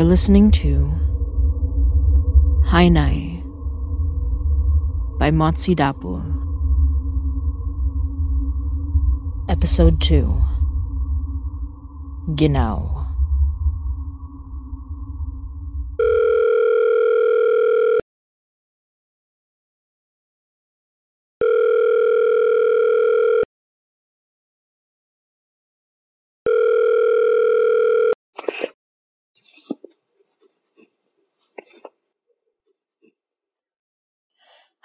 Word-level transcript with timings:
You're 0.00 0.08
listening 0.08 0.50
to 0.64 0.96
Hi 2.68 2.88
Nay 2.88 3.42
by 5.18 5.30
Motzie 5.30 5.76
Dapul. 5.76 6.24
Episode 9.50 10.00
2 10.00 10.40
Ginaw. 12.34 13.00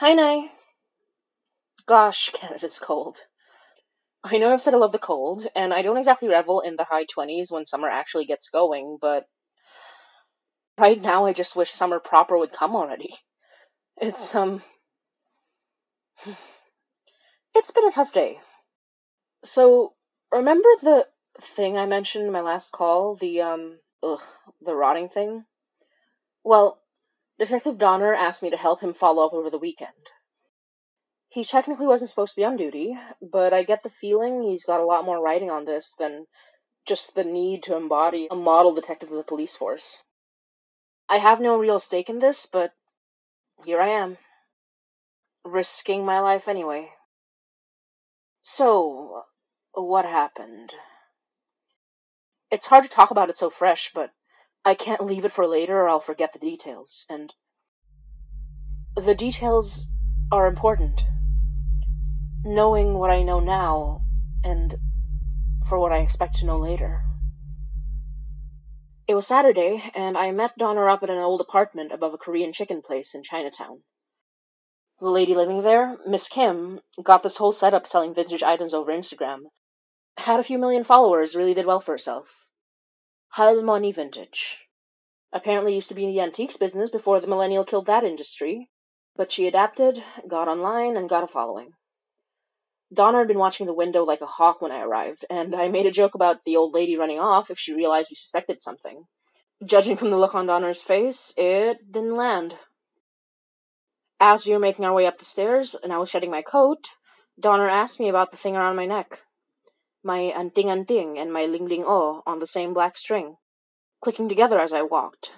Hi, 0.05 0.13
Nay. 0.13 0.51
Gosh, 1.95 2.29
Canada's 2.33 2.77
cold. 2.77 3.19
I 4.21 4.37
know 4.37 4.51
I've 4.51 4.61
said 4.61 4.73
I 4.73 4.77
love 4.77 4.91
the 4.91 4.99
cold, 4.99 5.47
and 5.55 5.73
I 5.73 5.81
don't 5.81 5.95
exactly 5.97 6.27
revel 6.27 6.59
in 6.59 6.75
the 6.75 6.83
high 6.83 7.05
20s 7.05 7.51
when 7.51 7.63
summer 7.63 7.87
actually 7.89 8.25
gets 8.25 8.49
going, 8.49 8.97
but 8.99 9.27
right 10.77 11.01
now 11.01 11.25
I 11.25 11.31
just 11.31 11.55
wish 11.55 11.71
summer 11.71 12.01
proper 12.01 12.37
would 12.37 12.51
come 12.51 12.75
already. 12.75 13.15
It's, 14.01 14.35
um. 14.35 14.61
It's 17.55 17.71
been 17.71 17.87
a 17.87 17.91
tough 17.91 18.11
day. 18.11 18.39
So, 19.45 19.93
remember 20.33 20.67
the 20.81 21.07
thing 21.55 21.77
I 21.77 21.85
mentioned 21.85 22.25
in 22.25 22.33
my 22.33 22.41
last 22.41 22.73
call? 22.73 23.15
The, 23.15 23.39
um, 23.39 23.79
ugh, 24.03 24.19
the 24.59 24.75
rotting 24.75 25.07
thing? 25.07 25.45
Well, 26.43 26.81
Detective 27.39 27.77
Donner 27.77 28.13
asked 28.13 28.43
me 28.43 28.49
to 28.49 28.57
help 28.57 28.81
him 28.81 28.93
follow 28.93 29.25
up 29.25 29.31
over 29.31 29.49
the 29.49 29.57
weekend. 29.57 29.93
He 31.35 31.43
technically 31.43 31.85
wasn't 31.85 32.09
supposed 32.11 32.31
to 32.31 32.39
be 32.39 32.45
on 32.45 32.55
duty, 32.55 32.97
but 33.21 33.53
I 33.53 33.63
get 33.63 33.83
the 33.83 33.89
feeling 33.89 34.41
he's 34.41 34.63
got 34.63 34.79
a 34.79 34.85
lot 34.85 35.03
more 35.03 35.21
writing 35.21 35.51
on 35.51 35.65
this 35.65 35.93
than 35.99 36.27
just 36.87 37.13
the 37.13 37.25
need 37.25 37.61
to 37.63 37.75
embody 37.75 38.29
a 38.31 38.37
model 38.37 38.73
detective 38.73 39.11
of 39.11 39.17
the 39.17 39.23
police 39.23 39.53
force. 39.53 40.01
I 41.09 41.17
have 41.17 41.41
no 41.41 41.57
real 41.57 41.77
stake 41.77 42.07
in 42.07 42.19
this, 42.19 42.45
but 42.45 42.71
here 43.65 43.81
I 43.81 43.89
am. 43.89 44.17
Risking 45.43 46.05
my 46.05 46.21
life 46.21 46.47
anyway. 46.47 46.91
So, 48.39 49.23
what 49.73 50.05
happened? 50.05 50.71
It's 52.49 52.67
hard 52.67 52.85
to 52.85 52.89
talk 52.89 53.11
about 53.11 53.29
it 53.29 53.35
so 53.35 53.49
fresh, 53.49 53.91
but 53.93 54.11
I 54.63 54.73
can't 54.73 55.05
leave 55.05 55.25
it 55.25 55.33
for 55.33 55.45
later 55.45 55.81
or 55.81 55.89
I'll 55.89 55.99
forget 55.99 56.31
the 56.31 56.39
details, 56.39 57.05
and 57.09 57.33
the 58.95 59.15
details 59.15 59.85
are 60.31 60.47
important. 60.47 61.01
Knowing 62.47 62.99
what 62.99 63.09
I 63.09 63.23
know 63.23 63.39
now, 63.39 64.03
and 64.43 64.75
for 65.67 65.79
what 65.79 65.91
I 65.91 65.97
expect 65.97 66.35
to 66.35 66.45
know 66.45 66.57
later. 66.57 67.01
It 69.07 69.15
was 69.15 69.25
Saturday, 69.25 69.89
and 69.95 70.15
I 70.15 70.29
met 70.29 70.55
Donner 70.55 70.87
up 70.87 71.01
at 71.01 71.09
an 71.09 71.17
old 71.17 71.41
apartment 71.41 71.91
above 71.91 72.13
a 72.13 72.19
Korean 72.19 72.53
chicken 72.53 72.83
place 72.83 73.15
in 73.15 73.23
Chinatown. 73.23 73.81
The 74.99 75.09
lady 75.09 75.33
living 75.33 75.63
there, 75.63 75.97
Miss 76.05 76.27
Kim, 76.27 76.81
got 77.01 77.23
this 77.23 77.37
whole 77.37 77.51
setup 77.51 77.87
selling 77.87 78.13
vintage 78.13 78.43
items 78.43 78.75
over 78.75 78.91
Instagram. 78.91 79.45
Had 80.19 80.39
a 80.39 80.43
few 80.43 80.59
million 80.59 80.83
followers, 80.83 81.35
really 81.35 81.55
did 81.55 81.65
well 81.65 81.81
for 81.81 81.93
herself. 81.93 82.27
Halmeoni 83.35 83.91
Vintage. 83.91 84.59
Apparently 85.33 85.73
used 85.73 85.89
to 85.89 85.95
be 85.95 86.03
in 86.03 86.11
the 86.11 86.21
antiques 86.21 86.57
business 86.57 86.91
before 86.91 87.19
the 87.19 87.27
millennial 87.27 87.65
killed 87.65 87.87
that 87.87 88.03
industry, 88.03 88.69
but 89.15 89.31
she 89.31 89.47
adapted, 89.47 90.03
got 90.27 90.47
online, 90.47 90.95
and 90.95 91.09
got 91.09 91.23
a 91.23 91.27
following. 91.27 91.73
Donner 92.95 93.19
had 93.19 93.27
been 93.27 93.37
watching 93.37 93.67
the 93.67 93.73
window 93.73 94.03
like 94.03 94.21
a 94.21 94.25
hawk 94.25 94.61
when 94.61 94.71
I 94.71 94.81
arrived, 94.81 95.25
and 95.29 95.53
I 95.53 95.67
made 95.67 95.85
a 95.85 95.91
joke 95.91 96.15
about 96.15 96.43
the 96.45 96.55
old 96.57 96.73
lady 96.73 96.97
running 96.97 97.19
off 97.19 97.51
if 97.51 97.59
she 97.59 97.73
realized 97.73 98.09
we 98.09 98.15
suspected 98.15 98.61
something. 98.61 99.05
Judging 99.63 99.97
from 99.97 100.09
the 100.09 100.17
look 100.17 100.33
on 100.33 100.47
Donner's 100.47 100.81
face, 100.81 101.33
it 101.37 101.91
didn't 101.91 102.15
land. 102.15 102.57
As 104.19 104.45
we 104.45 104.53
were 104.53 104.59
making 104.59 104.85
our 104.85 104.93
way 104.93 105.05
up 105.05 105.19
the 105.19 105.25
stairs, 105.25 105.75
and 105.75 105.93
I 105.93 105.97
was 105.97 106.09
shedding 106.09 106.31
my 106.31 106.41
coat, 106.41 106.89
Donner 107.39 107.69
asked 107.69 107.99
me 107.99 108.09
about 108.09 108.31
the 108.31 108.37
thing 108.37 108.55
around 108.55 108.75
my 108.75 108.85
neck. 108.85 109.19
My 110.03 110.19
anting 110.19 110.69
anting 110.69 111.19
and 111.19 111.31
my 111.31 111.45
ling 111.45 111.67
ling 111.67 111.83
o 111.85 112.23
on 112.25 112.39
the 112.39 112.47
same 112.47 112.73
black 112.73 112.97
string 112.97 113.37
clicking 114.05 114.29
together 114.29 114.59
as 114.59 114.71
I 114.71 114.83
walked. 114.83 115.31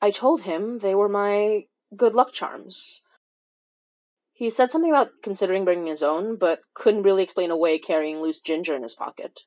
I 0.00 0.10
told 0.10 0.40
him 0.42 0.78
they 0.78 0.94
were 0.94 1.10
my 1.10 1.66
good 1.94 2.14
luck 2.14 2.32
charms. 2.32 3.02
He 4.40 4.48
said 4.48 4.70
something 4.70 4.90
about 4.90 5.20
considering 5.22 5.66
bringing 5.66 5.88
his 5.88 6.02
own, 6.02 6.36
but 6.36 6.62
couldn't 6.72 7.02
really 7.02 7.22
explain 7.22 7.50
away 7.50 7.78
carrying 7.78 8.22
loose 8.22 8.40
ginger 8.40 8.74
in 8.74 8.82
his 8.82 8.94
pocket. 8.94 9.40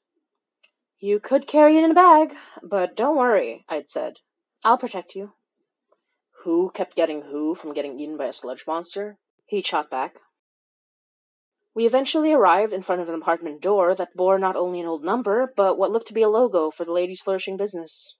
You 0.99 1.19
could 1.19 1.47
carry 1.47 1.79
it 1.79 1.83
in 1.83 1.89
a 1.89 1.95
bag, 1.95 2.35
but 2.61 2.95
don't 2.95 3.17
worry, 3.17 3.65
I'd 3.67 3.89
said. 3.89 4.19
I'll 4.63 4.77
protect 4.77 5.15
you. 5.15 5.33
Who 6.43 6.69
kept 6.69 6.95
getting 6.95 7.23
who 7.23 7.55
from 7.55 7.73
getting 7.73 7.99
eaten 7.99 8.17
by 8.17 8.27
a 8.27 8.33
sludge 8.33 8.67
monster? 8.67 9.17
He 9.47 9.63
shot 9.63 9.89
back. 9.89 10.17
We 11.73 11.87
eventually 11.87 12.31
arrived 12.31 12.71
in 12.71 12.83
front 12.83 13.01
of 13.01 13.09
an 13.09 13.15
apartment 13.15 13.61
door 13.61 13.95
that 13.95 14.15
bore 14.15 14.37
not 14.37 14.55
only 14.55 14.79
an 14.79 14.85
old 14.85 15.03
number, 15.03 15.51
but 15.57 15.75
what 15.75 15.89
looked 15.89 16.09
to 16.09 16.13
be 16.13 16.21
a 16.21 16.29
logo 16.29 16.69
for 16.69 16.85
the 16.85 16.91
lady's 16.91 17.23
flourishing 17.23 17.57
business. 17.57 18.15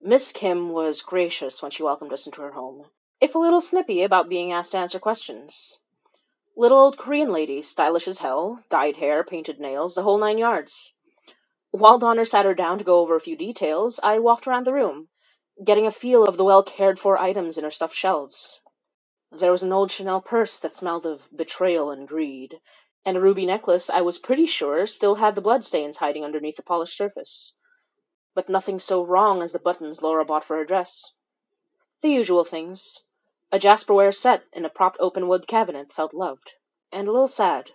Miss 0.00 0.30
Kim 0.30 0.70
was 0.70 1.02
gracious 1.02 1.60
when 1.60 1.72
she 1.72 1.82
welcomed 1.82 2.12
us 2.12 2.24
into 2.24 2.42
her 2.42 2.52
home, 2.52 2.86
if 3.20 3.34
a 3.34 3.38
little 3.38 3.60
snippy 3.62 4.02
about 4.02 4.28
being 4.28 4.52
asked 4.52 4.72
to 4.72 4.78
answer 4.78 4.98
questions. 4.98 5.78
Little 6.56 6.78
old 6.78 6.98
Korean 6.98 7.32
lady, 7.32 7.62
stylish 7.62 8.06
as 8.08 8.18
hell, 8.18 8.62
dyed 8.70 8.96
hair, 8.96 9.24
painted 9.24 9.58
nails, 9.60 9.94
the 9.94 10.02
whole 10.02 10.18
nine 10.18 10.38
yards. 10.38 10.92
While 11.70 11.98
Donner 11.98 12.24
sat 12.24 12.44
her 12.46 12.54
down 12.54 12.78
to 12.78 12.84
go 12.84 13.00
over 13.00 13.16
a 13.16 13.20
few 13.20 13.36
details, 13.36 14.00
I 14.02 14.18
walked 14.18 14.46
around 14.46 14.66
the 14.66 14.72
room, 14.74 15.08
getting 15.64 15.86
a 15.86 15.90
feel 15.92 16.24
of 16.24 16.36
the 16.36 16.44
well 16.44 16.62
cared 16.62 17.00
for 17.00 17.18
items 17.18 17.58
in 17.58 17.64
her 17.64 17.70
stuffed 17.70 17.94
shelves. 17.94 18.60
There 19.32 19.50
was 19.50 19.62
an 19.62 19.72
old 19.72 19.90
Chanel 19.90 20.20
purse 20.22 20.58
that 20.60 20.74
smelled 20.76 21.06
of 21.06 21.28
betrayal 21.34 21.90
and 21.90 22.08
greed, 22.08 22.60
and 23.04 23.16
a 23.16 23.20
ruby 23.20 23.46
necklace 23.46 23.90
I 23.90 24.02
was 24.02 24.18
pretty 24.18 24.46
sure 24.46 24.86
still 24.86 25.16
had 25.16 25.34
the 25.34 25.40
bloodstains 25.42 25.98
hiding 25.98 26.24
underneath 26.24 26.56
the 26.56 26.62
polished 26.62 26.96
surface. 26.96 27.54
But 28.34 28.48
nothing 28.48 28.78
so 28.78 29.02
wrong 29.02 29.42
as 29.42 29.52
the 29.52 29.58
buttons 29.58 30.02
Laura 30.02 30.24
bought 30.24 30.44
for 30.44 30.56
her 30.56 30.64
dress. 30.64 31.12
The 32.02 32.10
usual 32.10 32.44
things. 32.44 33.04
A 33.56 33.58
Jasperware 33.58 34.14
set 34.14 34.44
in 34.52 34.66
a 34.66 34.68
propped 34.68 34.98
open 35.00 35.28
wood 35.28 35.48
cabinet 35.48 35.90
felt 35.90 36.12
loved, 36.12 36.52
and 36.92 37.08
a 37.08 37.10
little 37.10 37.26
sad. 37.26 37.70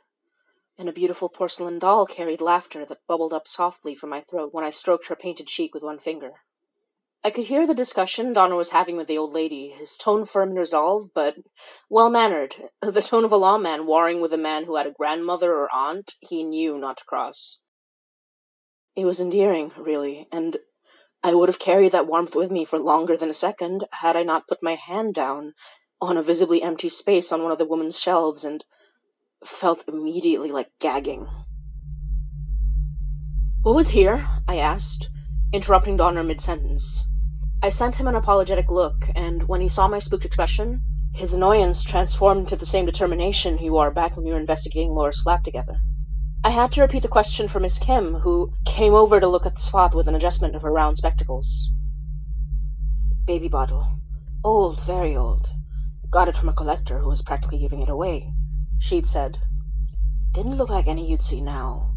And 0.77 0.87
a 0.87 0.91
beautiful 0.91 1.27
porcelain 1.27 1.79
doll 1.79 2.05
carried 2.05 2.39
laughter 2.39 2.85
that 2.85 3.07
bubbled 3.07 3.33
up 3.33 3.47
softly 3.47 3.95
from 3.95 4.11
my 4.11 4.21
throat 4.21 4.53
when 4.53 4.63
I 4.63 4.69
stroked 4.69 5.07
her 5.07 5.15
painted 5.15 5.47
cheek 5.47 5.73
with 5.73 5.81
one 5.81 5.97
finger. 5.97 6.43
I 7.23 7.31
could 7.31 7.45
hear 7.45 7.65
the 7.65 7.73
discussion 7.73 8.31
Donner 8.31 8.55
was 8.55 8.69
having 8.69 8.95
with 8.95 9.07
the 9.07 9.17
old 9.17 9.33
lady, 9.33 9.69
his 9.69 9.97
tone 9.97 10.27
firm 10.27 10.49
and 10.49 10.59
resolved, 10.59 11.15
but 11.15 11.37
well 11.89 12.11
mannered, 12.11 12.69
the 12.83 13.01
tone 13.01 13.25
of 13.25 13.31
a 13.31 13.37
lawman 13.37 13.87
warring 13.87 14.21
with 14.21 14.33
a 14.33 14.37
man 14.37 14.65
who 14.65 14.75
had 14.75 14.85
a 14.85 14.91
grandmother 14.91 15.51
or 15.51 15.73
aunt 15.73 16.13
he 16.19 16.43
knew 16.43 16.77
not 16.77 16.97
to 16.97 17.05
cross. 17.05 17.57
It 18.95 19.05
was 19.05 19.19
endearing, 19.19 19.71
really, 19.75 20.27
and 20.31 20.59
I 21.23 21.35
would 21.35 21.49
have 21.49 21.59
carried 21.59 21.91
that 21.91 22.07
warmth 22.07 22.35
with 22.35 22.49
me 22.49 22.65
for 22.65 22.79
longer 22.79 23.15
than 23.15 23.29
a 23.29 23.33
second 23.33 23.85
had 23.91 24.15
I 24.15 24.23
not 24.23 24.47
put 24.47 24.63
my 24.63 24.75
hand 24.75 25.13
down 25.13 25.53
on 26.01 26.17
a 26.17 26.23
visibly 26.23 26.63
empty 26.63 26.89
space 26.89 27.31
on 27.31 27.43
one 27.43 27.51
of 27.51 27.59
the 27.59 27.65
woman's 27.65 27.99
shelves 27.99 28.43
and 28.43 28.63
felt 29.45 29.87
immediately 29.87 30.51
like 30.51 30.71
gagging. 30.79 31.27
What 33.61 33.75
was 33.75 33.89
here? 33.89 34.27
I 34.47 34.57
asked, 34.57 35.09
interrupting 35.53 35.97
Donner 35.97 36.23
mid 36.23 36.41
sentence. 36.41 37.03
I 37.61 37.69
sent 37.69 37.95
him 37.95 38.07
an 38.07 38.15
apologetic 38.15 38.71
look, 38.71 38.95
and 39.15 39.47
when 39.47 39.61
he 39.61 39.69
saw 39.69 39.87
my 39.87 39.99
spooked 39.99 40.25
expression, 40.25 40.81
his 41.13 41.33
annoyance 41.33 41.83
transformed 41.83 42.41
into 42.41 42.55
the 42.55 42.65
same 42.65 42.87
determination 42.87 43.59
he 43.59 43.69
wore 43.69 43.91
back 43.91 44.15
when 44.15 44.25
we 44.25 44.31
were 44.31 44.39
investigating 44.39 44.95
Laura's 44.95 45.21
flat 45.21 45.43
together. 45.43 45.81
I 46.43 46.49
had 46.49 46.71
to 46.71 46.81
repeat 46.81 47.03
the 47.03 47.07
question 47.07 47.47
for 47.47 47.59
Miss 47.59 47.77
Kim, 47.77 48.15
who 48.15 48.51
came 48.65 48.95
over 48.95 49.19
to 49.19 49.27
look 49.27 49.45
at 49.45 49.53
the 49.53 49.61
spot 49.61 49.93
with 49.93 50.07
an 50.07 50.15
adjustment 50.15 50.55
of 50.55 50.63
her 50.63 50.71
round 50.71 50.97
spectacles. 50.97 51.69
Baby 53.27 53.47
bottle. 53.47 53.99
Old, 54.43 54.81
very 54.81 55.15
old. 55.15 55.49
Got 56.09 56.29
it 56.29 56.35
from 56.35 56.49
a 56.49 56.53
collector 56.53 56.97
who 56.97 57.09
was 57.09 57.21
practically 57.21 57.59
giving 57.59 57.83
it 57.83 57.89
away, 57.89 58.33
she'd 58.79 59.07
said. 59.07 59.37
Didn't 60.33 60.57
look 60.57 60.69
like 60.69 60.87
any 60.87 61.07
you'd 61.07 61.21
see 61.21 61.41
now. 61.41 61.93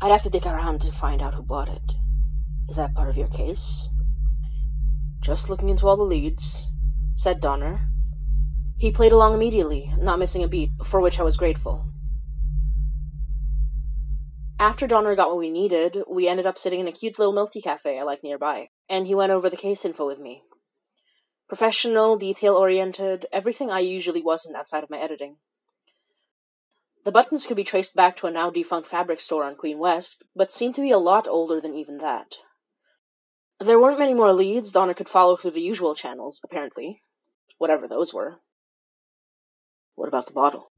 I'd 0.00 0.12
have 0.12 0.22
to 0.22 0.30
dig 0.30 0.46
around 0.46 0.80
to 0.80 0.90
find 0.90 1.20
out 1.20 1.34
who 1.34 1.42
bought 1.42 1.68
it. 1.68 1.92
Is 2.70 2.76
that 2.76 2.94
part 2.94 3.10
of 3.10 3.18
your 3.18 3.28
case? 3.28 3.90
Just 5.20 5.50
looking 5.50 5.68
into 5.68 5.86
all 5.86 5.98
the 5.98 6.04
leads, 6.04 6.68
said 7.12 7.38
Donner. 7.38 7.86
He 8.78 8.90
played 8.90 9.12
along 9.12 9.34
immediately, 9.34 9.92
not 9.98 10.18
missing 10.18 10.42
a 10.42 10.48
beat, 10.48 10.70
for 10.86 11.02
which 11.02 11.20
I 11.20 11.22
was 11.22 11.36
grateful. 11.36 11.84
After 14.58 14.86
Donner 14.86 15.16
got 15.16 15.28
what 15.28 15.38
we 15.38 15.50
needed, 15.50 16.04
we 16.08 16.28
ended 16.28 16.46
up 16.46 16.58
sitting 16.58 16.78
in 16.78 16.86
a 16.86 16.92
cute 16.92 17.18
little 17.18 17.48
tea 17.48 17.60
cafe 17.60 17.98
I 17.98 18.04
like 18.04 18.22
nearby, 18.22 18.70
and 18.88 19.06
he 19.06 19.14
went 19.14 19.32
over 19.32 19.50
the 19.50 19.56
case 19.56 19.84
info 19.84 20.06
with 20.06 20.20
me. 20.20 20.44
Professional, 21.48 22.16
detail 22.16 22.56
oriented, 22.56 23.26
everything 23.32 23.70
I 23.70 23.80
usually 23.80 24.22
wasn't 24.22 24.56
outside 24.56 24.84
of 24.84 24.90
my 24.90 24.98
editing. 24.98 25.38
The 27.04 27.12
buttons 27.12 27.46
could 27.46 27.56
be 27.56 27.64
traced 27.64 27.94
back 27.94 28.16
to 28.18 28.26
a 28.26 28.30
now 28.30 28.48
defunct 28.50 28.88
fabric 28.88 29.20
store 29.20 29.44
on 29.44 29.56
Queen 29.56 29.78
West, 29.78 30.22
but 30.36 30.52
seemed 30.52 30.76
to 30.76 30.80
be 30.80 30.92
a 30.92 30.98
lot 30.98 31.26
older 31.26 31.60
than 31.60 31.74
even 31.74 31.98
that. 31.98 32.36
There 33.58 33.80
weren't 33.80 33.98
many 33.98 34.14
more 34.14 34.32
leads 34.32 34.72
Donner 34.72 34.94
could 34.94 35.08
follow 35.08 35.36
through 35.36 35.52
the 35.52 35.60
usual 35.60 35.94
channels, 35.94 36.40
apparently. 36.44 37.02
Whatever 37.58 37.88
those 37.88 38.14
were. 38.14 38.40
What 39.96 40.08
about 40.08 40.26
the 40.26 40.32
bottle? 40.32 40.70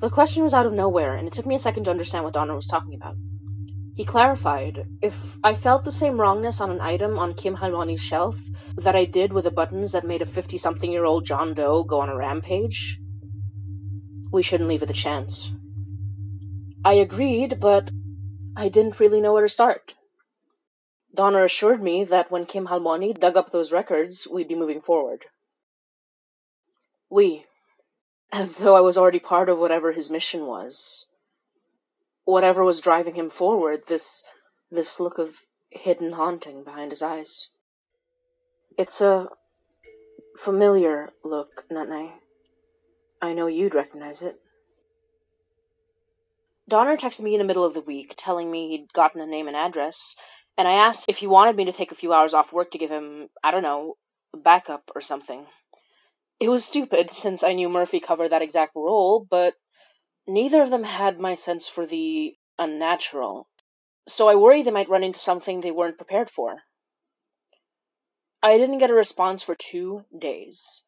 The 0.00 0.10
question 0.10 0.42
was 0.42 0.54
out 0.54 0.66
of 0.66 0.72
nowhere, 0.72 1.16
and 1.16 1.26
it 1.26 1.32
took 1.32 1.46
me 1.46 1.54
a 1.54 1.58
second 1.58 1.84
to 1.84 1.90
understand 1.90 2.24
what 2.24 2.34
Donner 2.34 2.54
was 2.54 2.66
talking 2.66 2.94
about. 2.94 3.16
He 3.94 4.04
clarified 4.04 4.86
if 5.00 5.14
I 5.44 5.54
felt 5.54 5.84
the 5.84 5.92
same 5.92 6.20
wrongness 6.20 6.60
on 6.60 6.70
an 6.70 6.80
item 6.80 7.18
on 7.18 7.34
Kim 7.34 7.56
Halwani's 7.56 8.00
shelf 8.00 8.36
that 8.76 8.96
I 8.96 9.04
did 9.04 9.32
with 9.32 9.44
the 9.44 9.50
buttons 9.50 9.92
that 9.92 10.04
made 10.04 10.20
a 10.20 10.26
50 10.26 10.58
something 10.58 10.90
year 10.90 11.04
old 11.04 11.24
John 11.24 11.54
Doe 11.54 11.84
go 11.84 12.00
on 12.00 12.08
a 12.08 12.16
rampage, 12.16 12.98
we 14.32 14.42
shouldn't 14.42 14.68
leave 14.68 14.82
it 14.82 14.90
a 14.90 14.94
chance. 14.94 15.48
I 16.84 16.94
agreed, 16.94 17.60
but 17.60 17.90
I 18.56 18.68
didn't 18.68 18.98
really 18.98 19.20
know 19.20 19.32
where 19.32 19.44
to 19.44 19.48
start. 19.48 19.94
Donner 21.14 21.44
assured 21.44 21.80
me 21.80 22.02
that 22.04 22.32
when 22.32 22.44
Kim 22.44 22.66
Halwani 22.66 23.18
dug 23.18 23.36
up 23.36 23.52
those 23.52 23.70
records, 23.70 24.26
we'd 24.26 24.48
be 24.48 24.56
moving 24.56 24.80
forward. 24.80 25.24
We. 27.08 27.46
As 28.34 28.56
though 28.56 28.74
I 28.74 28.80
was 28.80 28.98
already 28.98 29.20
part 29.20 29.48
of 29.48 29.58
whatever 29.58 29.92
his 29.92 30.10
mission 30.10 30.46
was. 30.46 31.06
Whatever 32.24 32.64
was 32.64 32.80
driving 32.80 33.14
him 33.14 33.30
forward, 33.30 33.84
this 33.86 34.24
this 34.72 34.98
look 34.98 35.18
of 35.18 35.36
hidden 35.70 36.10
haunting 36.10 36.64
behind 36.64 36.90
his 36.90 37.00
eyes. 37.00 37.46
It's 38.76 39.00
a 39.00 39.28
familiar 40.36 41.10
look, 41.22 41.64
Nutney. 41.70 42.12
I 43.22 43.34
know 43.34 43.46
you'd 43.46 43.72
recognize 43.72 44.20
it. 44.20 44.40
Donner 46.68 46.96
texted 46.96 47.20
me 47.20 47.34
in 47.34 47.38
the 47.38 47.44
middle 47.44 47.64
of 47.64 47.74
the 47.74 47.80
week, 47.82 48.14
telling 48.16 48.50
me 48.50 48.70
he'd 48.70 48.92
gotten 48.92 49.20
a 49.20 49.26
name 49.26 49.46
and 49.46 49.56
address, 49.56 50.16
and 50.58 50.66
I 50.66 50.72
asked 50.72 51.04
if 51.06 51.18
he 51.18 51.28
wanted 51.28 51.54
me 51.54 51.66
to 51.66 51.72
take 51.72 51.92
a 51.92 52.00
few 52.02 52.12
hours 52.12 52.34
off 52.34 52.52
work 52.52 52.72
to 52.72 52.78
give 52.78 52.90
him, 52.90 53.28
I 53.44 53.52
don't 53.52 53.62
know, 53.62 53.94
backup 54.36 54.90
or 54.92 55.02
something. 55.02 55.46
It 56.44 56.50
was 56.50 56.66
stupid, 56.66 57.10
since 57.10 57.42
I 57.42 57.54
knew 57.54 57.70
Murphy 57.70 58.00
covered 58.00 58.28
that 58.28 58.42
exact 58.42 58.76
role, 58.76 59.26
but 59.30 59.54
neither 60.26 60.60
of 60.60 60.68
them 60.68 60.82
had 60.82 61.18
my 61.18 61.34
sense 61.34 61.68
for 61.68 61.86
the 61.86 62.36
unnatural, 62.58 63.48
so 64.06 64.28
I 64.28 64.34
worried 64.34 64.66
they 64.66 64.70
might 64.70 64.90
run 64.90 65.02
into 65.02 65.18
something 65.18 65.62
they 65.62 65.70
weren't 65.70 65.96
prepared 65.96 66.28
for. 66.30 66.64
I 68.42 68.58
didn't 68.58 68.76
get 68.76 68.90
a 68.90 68.94
response 68.94 69.42
for 69.42 69.54
two 69.54 70.04
days. 70.18 70.82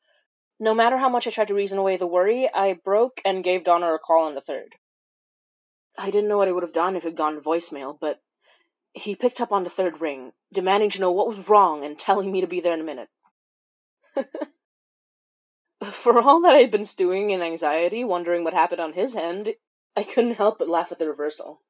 No 0.60 0.74
matter 0.74 0.98
how 0.98 1.08
much 1.08 1.26
I 1.26 1.30
tried 1.30 1.48
to 1.48 1.54
reason 1.54 1.78
away 1.78 1.96
the 1.96 2.06
worry, 2.06 2.52
I 2.52 2.74
broke 2.74 3.22
and 3.24 3.42
gave 3.42 3.64
Donner 3.64 3.94
a 3.94 3.98
call 3.98 4.26
on 4.26 4.34
the 4.34 4.42
third. 4.42 4.74
I 5.96 6.10
didn't 6.10 6.28
know 6.28 6.36
what 6.36 6.48
I 6.48 6.52
would 6.52 6.64
have 6.64 6.74
done 6.74 6.96
if 6.96 7.04
it 7.04 7.08
had 7.08 7.16
gone 7.16 7.34
to 7.34 7.40
voicemail, 7.40 7.98
but 7.98 8.20
he 8.92 9.16
picked 9.16 9.40
up 9.40 9.52
on 9.52 9.64
the 9.64 9.70
third 9.70 10.02
ring, 10.02 10.32
demanding 10.52 10.90
to 10.90 11.00
know 11.00 11.12
what 11.12 11.28
was 11.28 11.48
wrong 11.48 11.82
and 11.82 11.98
telling 11.98 12.30
me 12.30 12.42
to 12.42 12.46
be 12.46 12.60
there 12.60 12.74
in 12.74 12.80
a 12.80 12.84
minute. 12.84 13.08
For 15.92 16.20
all 16.20 16.40
that 16.40 16.54
I 16.54 16.58
had 16.58 16.70
been 16.70 16.84
stewing 16.84 17.30
in 17.30 17.42
anxiety, 17.42 18.02
wondering 18.02 18.42
what 18.42 18.54
happened 18.54 18.80
on 18.80 18.94
his 18.94 19.14
end, 19.14 19.54
I 19.94 20.02
couldn't 20.02 20.34
help 20.34 20.58
but 20.58 20.68
laugh 20.68 20.90
at 20.90 20.98
the 20.98 21.08
reversal. 21.08 21.62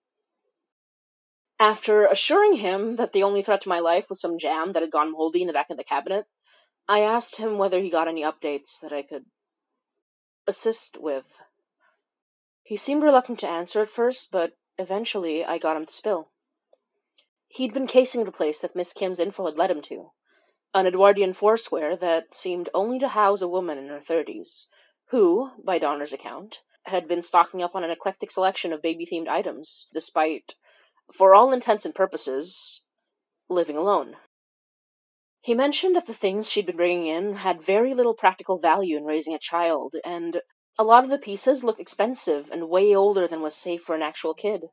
After 1.59 2.07
assuring 2.07 2.55
him 2.55 2.97
that 2.97 3.13
the 3.13 3.23
only 3.23 3.43
threat 3.43 3.63
to 3.63 3.69
my 3.69 3.79
life 3.79 4.09
was 4.09 4.21
some 4.21 4.39
jam 4.39 4.73
that 4.73 4.83
had 4.83 4.91
gone 4.91 5.13
moldy 5.13 5.41
in 5.41 5.47
the 5.47 5.53
back 5.53 5.71
of 5.71 5.77
the 5.77 5.85
cabinet, 5.85 6.27
I 6.89 7.01
asked 7.01 7.37
him 7.37 7.59
whether 7.59 7.81
he 7.81 7.91
got 7.91 8.09
any 8.09 8.23
updates 8.23 8.79
that 8.81 8.93
I 8.93 9.03
could 9.03 9.27
assist 10.47 10.99
with. 10.99 11.27
He 12.63 12.77
seemed 12.77 13.03
reluctant 13.03 13.41
to 13.41 13.49
answer 13.49 13.83
at 13.83 13.91
first, 13.91 14.31
but 14.31 14.53
eventually 14.79 15.45
I 15.45 15.59
got 15.59 15.77
him 15.77 15.87
to 15.87 15.93
spill. 15.93 16.31
He'd 17.49 17.73
been 17.73 17.87
casing 17.87 18.25
the 18.25 18.33
place 18.33 18.61
that 18.61 18.77
Miss 18.77 18.93
Kim's 18.93 19.19
info 19.19 19.47
had 19.47 19.57
led 19.57 19.71
him 19.71 19.83
to, 19.83 20.13
an 20.77 20.87
Edwardian 20.87 21.33
foursquare 21.33 21.97
that 21.97 22.35
seemed 22.35 22.69
only 22.75 22.99
to 22.99 23.09
house 23.09 23.41
a 23.41 23.49
woman 23.49 23.79
in 23.79 23.89
her 23.89 24.01
thirties, 24.03 24.67
who, 25.07 25.51
by 25.65 25.79
Donner's 25.79 26.13
account, 26.13 26.61
had 26.85 27.09
been 27.09 27.23
stocking 27.23 27.63
up 27.63 27.75
on 27.75 27.83
an 27.83 27.91
eclectic 27.91 28.31
selection 28.31 28.75
of 28.75 28.83
baby 28.83 29.07
themed 29.07 29.27
items, 29.27 29.89
despite, 29.95 30.55
for 31.15 31.35
all 31.35 31.51
intents 31.51 31.87
and 31.87 31.95
purposes, 31.95 32.83
living 33.49 33.79
alone. 33.79 34.19
He 35.41 35.55
mentioned 35.55 35.97
that 35.97 36.05
the 36.05 36.13
things 36.13 36.51
she'd 36.51 36.67
been 36.67 36.77
bringing 36.77 37.07
in 37.07 37.37
had 37.37 37.63
very 37.63 37.95
little 37.95 38.15
practical 38.15 38.59
value 38.59 38.99
in 38.99 39.05
raising 39.05 39.33
a 39.33 39.39
child, 39.39 39.95
and 40.05 40.43
a 40.79 40.85
lot 40.85 41.05
of 41.05 41.11
the 41.11 41.17
pieces 41.17 41.65
looked 41.65 41.81
expensive 41.81 42.51
and 42.51 42.69
way 42.69 42.95
older 42.95 43.27
than 43.27 43.41
was 43.41 43.57
safe 43.57 43.83
for 43.83 43.95
an 43.95 44.03
actual 44.03 44.35
kid. 44.35 44.65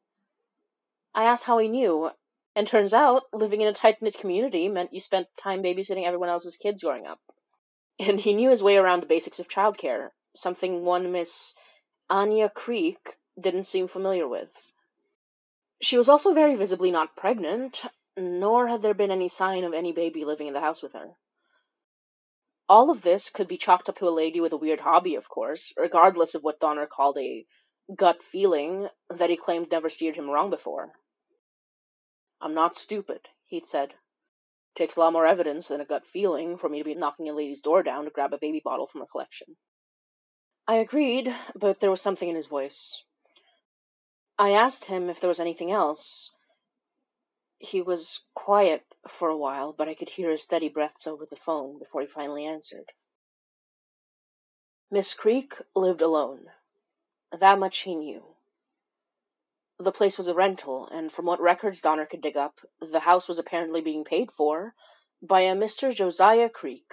I 1.16 1.24
asked 1.24 1.46
how 1.46 1.60
he 1.60 1.70
knew, 1.70 2.12
and 2.56 2.68
turns 2.68 2.94
out, 2.94 3.24
living 3.34 3.62
in 3.62 3.68
a 3.68 3.74
tight 3.74 4.02
knit 4.02 4.18
community 4.18 4.68
meant 4.68 4.94
you 4.94 5.00
spent 5.00 5.28
time 5.42 5.64
babysitting 5.64 6.06
everyone 6.06 6.30
else's 6.30 6.58
kids 6.58 6.84
growing 6.84 7.08
up. 7.08 7.20
And 8.00 8.20
he 8.20 8.34
knew 8.34 8.50
his 8.50 8.64
way 8.64 8.78
around 8.78 9.02
the 9.02 9.08
basics 9.08 9.40
of 9.40 9.48
childcare, 9.48 10.10
something 10.36 10.84
one 10.84 11.12
Miss 11.12 11.54
Anya 12.10 12.50
Creek 12.50 13.18
didn't 13.40 13.66
seem 13.66 13.88
familiar 13.88 14.28
with. 14.28 14.50
She 15.82 15.98
was 15.98 16.10
also 16.10 16.34
very 16.34 16.56
visibly 16.56 16.92
not 16.92 17.16
pregnant, 17.16 17.82
nor 18.18 18.68
had 18.68 18.82
there 18.82 18.94
been 18.94 19.12
any 19.12 19.28
sign 19.28 19.64
of 19.64 19.74
any 19.74 19.92
baby 19.92 20.24
living 20.24 20.48
in 20.48 20.54
the 20.54 20.60
house 20.60 20.82
with 20.82 20.94
her. 20.94 21.16
All 22.70 22.90
of 22.90 23.02
this 23.02 23.30
could 23.30 23.48
be 23.48 23.58
chalked 23.58 23.90
up 23.90 23.98
to 23.98 24.08
a 24.08 24.12
lady 24.12 24.40
with 24.40 24.54
a 24.54 24.58
weird 24.58 24.80
hobby, 24.80 25.16
of 25.16 25.28
course, 25.28 25.74
regardless 25.78 26.36
of 26.36 26.44
what 26.44 26.60
Donner 26.60 26.86
called 26.86 27.18
a 27.18 27.46
gut 27.96 28.24
feeling 28.32 28.88
that 29.10 29.30
he 29.30 29.38
claimed 29.38 29.72
never 29.72 29.90
steered 29.90 30.16
him 30.16 30.30
wrong 30.30 30.50
before. 30.50 30.94
I'm 32.44 32.54
not 32.54 32.78
stupid, 32.78 33.22
he'd 33.46 33.70
said. 33.70 33.94
Takes 34.76 34.98
a 34.98 35.00
lot 35.00 35.14
more 35.14 35.26
evidence 35.26 35.70
than 35.70 35.80
a 35.80 35.86
gut 35.86 36.06
feeling 36.06 36.58
for 36.58 36.68
me 36.68 36.80
to 36.80 36.84
be 36.84 36.94
knocking 36.94 37.30
a 37.30 37.34
lady's 37.34 37.62
door 37.62 37.84
down 37.84 38.04
to 38.04 38.12
grab 38.12 38.34
a 38.34 38.38
baby 38.38 38.62
bottle 38.62 38.86
from 38.86 39.00
her 39.00 39.08
collection. 39.08 39.56
I 40.68 40.76
agreed, 40.76 41.34
but 41.56 41.80
there 41.80 41.90
was 41.90 42.02
something 42.02 42.28
in 42.28 42.36
his 42.36 42.48
voice. 42.48 43.02
I 44.38 44.52
asked 44.52 44.86
him 44.86 45.10
if 45.10 45.22
there 45.22 45.30
was 45.30 45.40
anything 45.40 45.72
else. 45.72 46.32
He 47.60 47.82
was 47.82 48.20
quiet 48.34 48.84
for 49.08 49.30
a 49.30 49.38
while, 49.38 49.72
but 49.72 49.88
I 49.88 49.94
could 49.94 50.10
hear 50.10 50.30
his 50.30 50.44
steady 50.44 50.68
breaths 50.68 51.08
over 51.08 51.26
the 51.26 51.38
phone 51.38 51.80
before 51.80 52.02
he 52.02 52.08
finally 52.08 52.46
answered. 52.46 52.92
Miss 54.92 55.14
Creek 55.14 55.54
lived 55.78 56.02
alone. 56.02 56.48
That 57.32 57.58
much 57.58 57.80
he 57.80 57.96
knew. 57.96 58.33
The 59.84 59.92
place 59.92 60.18
was 60.18 60.30
a 60.30 60.34
rental, 60.34 60.88
and 60.88 61.12
from 61.12 61.26
what 61.26 61.42
records 61.42 61.82
Donner 61.82 62.06
could 62.06 62.22
dig 62.22 62.38
up, 62.38 62.62
the 62.80 63.02
house 63.02 63.28
was 63.28 63.38
apparently 63.38 63.82
being 63.82 64.06
paid 64.06 64.32
for, 64.32 64.76
by 65.22 65.42
a 65.42 65.54
Mr. 65.54 65.94
Josiah 65.94 66.50
Creek, 66.50 66.90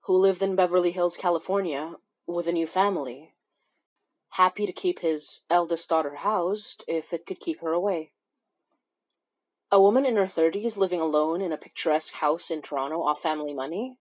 who 0.00 0.14
lived 0.14 0.42
in 0.42 0.54
Beverly 0.54 0.90
Hills, 0.90 1.16
California, 1.16 1.94
with 2.26 2.46
a 2.46 2.52
new 2.52 2.66
family, 2.66 3.34
happy 4.28 4.66
to 4.66 4.74
keep 4.74 4.98
his 4.98 5.40
eldest 5.48 5.88
daughter 5.88 6.16
housed 6.16 6.84
if 6.86 7.14
it 7.14 7.24
could 7.24 7.40
keep 7.40 7.60
her 7.60 7.72
away. 7.72 8.12
A 9.72 9.80
woman 9.80 10.04
in 10.04 10.16
her 10.16 10.28
thirties 10.28 10.76
living 10.76 11.00
alone 11.00 11.40
in 11.40 11.50
a 11.50 11.56
picturesque 11.56 12.12
house 12.12 12.50
in 12.50 12.60
Toronto 12.60 13.04
off 13.04 13.22
family 13.22 13.54
money? 13.54 13.96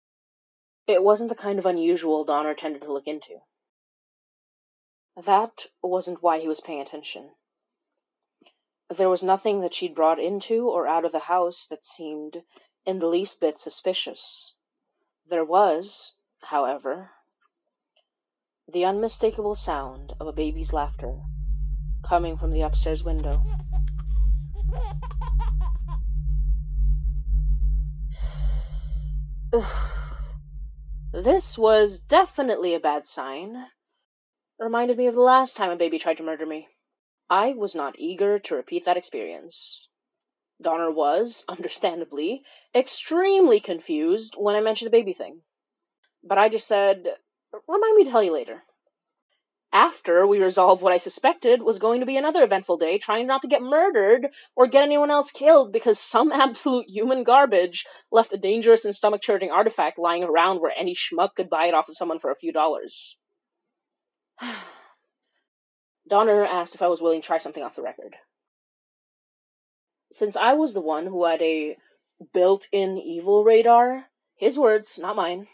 It 0.86 1.02
wasn't 1.02 1.28
the 1.28 1.36
kind 1.36 1.58
of 1.58 1.66
unusual 1.66 2.24
Donner 2.24 2.54
tended 2.54 2.80
to 2.84 2.92
look 2.92 3.06
into. 3.06 3.40
That 5.14 5.66
wasn't 5.82 6.22
why 6.22 6.40
he 6.40 6.48
was 6.48 6.62
paying 6.62 6.80
attention. 6.80 7.34
There 8.90 9.08
was 9.08 9.22
nothing 9.22 9.60
that 9.60 9.72
she'd 9.72 9.94
brought 9.94 10.18
into 10.18 10.68
or 10.68 10.86
out 10.86 11.06
of 11.06 11.12
the 11.12 11.20
house 11.20 11.66
that 11.70 11.86
seemed 11.86 12.42
in 12.84 12.98
the 12.98 13.06
least 13.06 13.40
bit 13.40 13.58
suspicious. 13.58 14.52
There 15.26 15.44
was, 15.44 16.16
however, 16.42 17.12
the 18.68 18.84
unmistakable 18.84 19.54
sound 19.54 20.12
of 20.20 20.26
a 20.26 20.32
baby's 20.32 20.74
laughter 20.74 21.22
coming 22.06 22.36
from 22.36 22.50
the 22.50 22.60
upstairs 22.60 23.02
window. 23.02 23.42
this 31.12 31.56
was 31.56 31.98
definitely 32.00 32.74
a 32.74 32.80
bad 32.80 33.06
sign. 33.06 33.68
Reminded 34.58 34.98
me 34.98 35.06
of 35.06 35.14
the 35.14 35.22
last 35.22 35.56
time 35.56 35.70
a 35.70 35.76
baby 35.76 35.98
tried 35.98 36.18
to 36.18 36.22
murder 36.22 36.44
me. 36.44 36.68
I 37.30 37.54
was 37.54 37.74
not 37.74 37.98
eager 37.98 38.38
to 38.38 38.54
repeat 38.54 38.84
that 38.84 38.98
experience. 38.98 39.88
Donner 40.60 40.90
was, 40.90 41.44
understandably, 41.48 42.44
extremely 42.74 43.60
confused 43.60 44.34
when 44.36 44.54
I 44.54 44.60
mentioned 44.60 44.86
the 44.86 44.98
baby 44.98 45.14
thing. 45.14 45.42
But 46.22 46.38
I 46.38 46.48
just 46.48 46.66
said, 46.66 47.16
Remind 47.66 47.96
me 47.96 48.04
to 48.04 48.10
tell 48.10 48.22
you 48.22 48.32
later. 48.32 48.64
After 49.72 50.26
we 50.26 50.38
resolved 50.38 50.82
what 50.82 50.92
I 50.92 50.98
suspected 50.98 51.62
was 51.62 51.78
going 51.78 52.00
to 52.00 52.06
be 52.06 52.16
another 52.16 52.42
eventful 52.42 52.76
day, 52.76 52.98
trying 52.98 53.26
not 53.26 53.42
to 53.42 53.48
get 53.48 53.62
murdered 53.62 54.28
or 54.54 54.66
get 54.66 54.82
anyone 54.82 55.10
else 55.10 55.32
killed 55.32 55.72
because 55.72 55.98
some 55.98 56.30
absolute 56.32 56.88
human 56.88 57.24
garbage 57.24 57.86
left 58.12 58.32
a 58.32 58.36
dangerous 58.36 58.84
and 58.84 58.94
stomach 58.94 59.22
churning 59.22 59.50
artifact 59.50 59.98
lying 59.98 60.24
around 60.24 60.60
where 60.60 60.72
any 60.76 60.94
schmuck 60.94 61.34
could 61.34 61.48
buy 61.48 61.66
it 61.66 61.74
off 61.74 61.88
of 61.88 61.96
someone 61.96 62.20
for 62.20 62.30
a 62.30 62.36
few 62.36 62.52
dollars. 62.52 63.16
Donner 66.06 66.44
asked 66.44 66.74
if 66.74 66.82
I 66.82 66.88
was 66.88 67.00
willing 67.00 67.22
to 67.22 67.26
try 67.26 67.38
something 67.38 67.62
off 67.62 67.76
the 67.76 67.82
record. 67.82 68.16
Since 70.12 70.36
I 70.36 70.52
was 70.52 70.74
the 70.74 70.80
one 70.80 71.06
who 71.06 71.24
had 71.24 71.40
a 71.42 71.76
built 72.32 72.68
in 72.70 72.98
evil 72.98 73.42
radar, 73.42 74.10
his 74.36 74.58
words, 74.58 74.98
not 74.98 75.16
mine, 75.16 75.48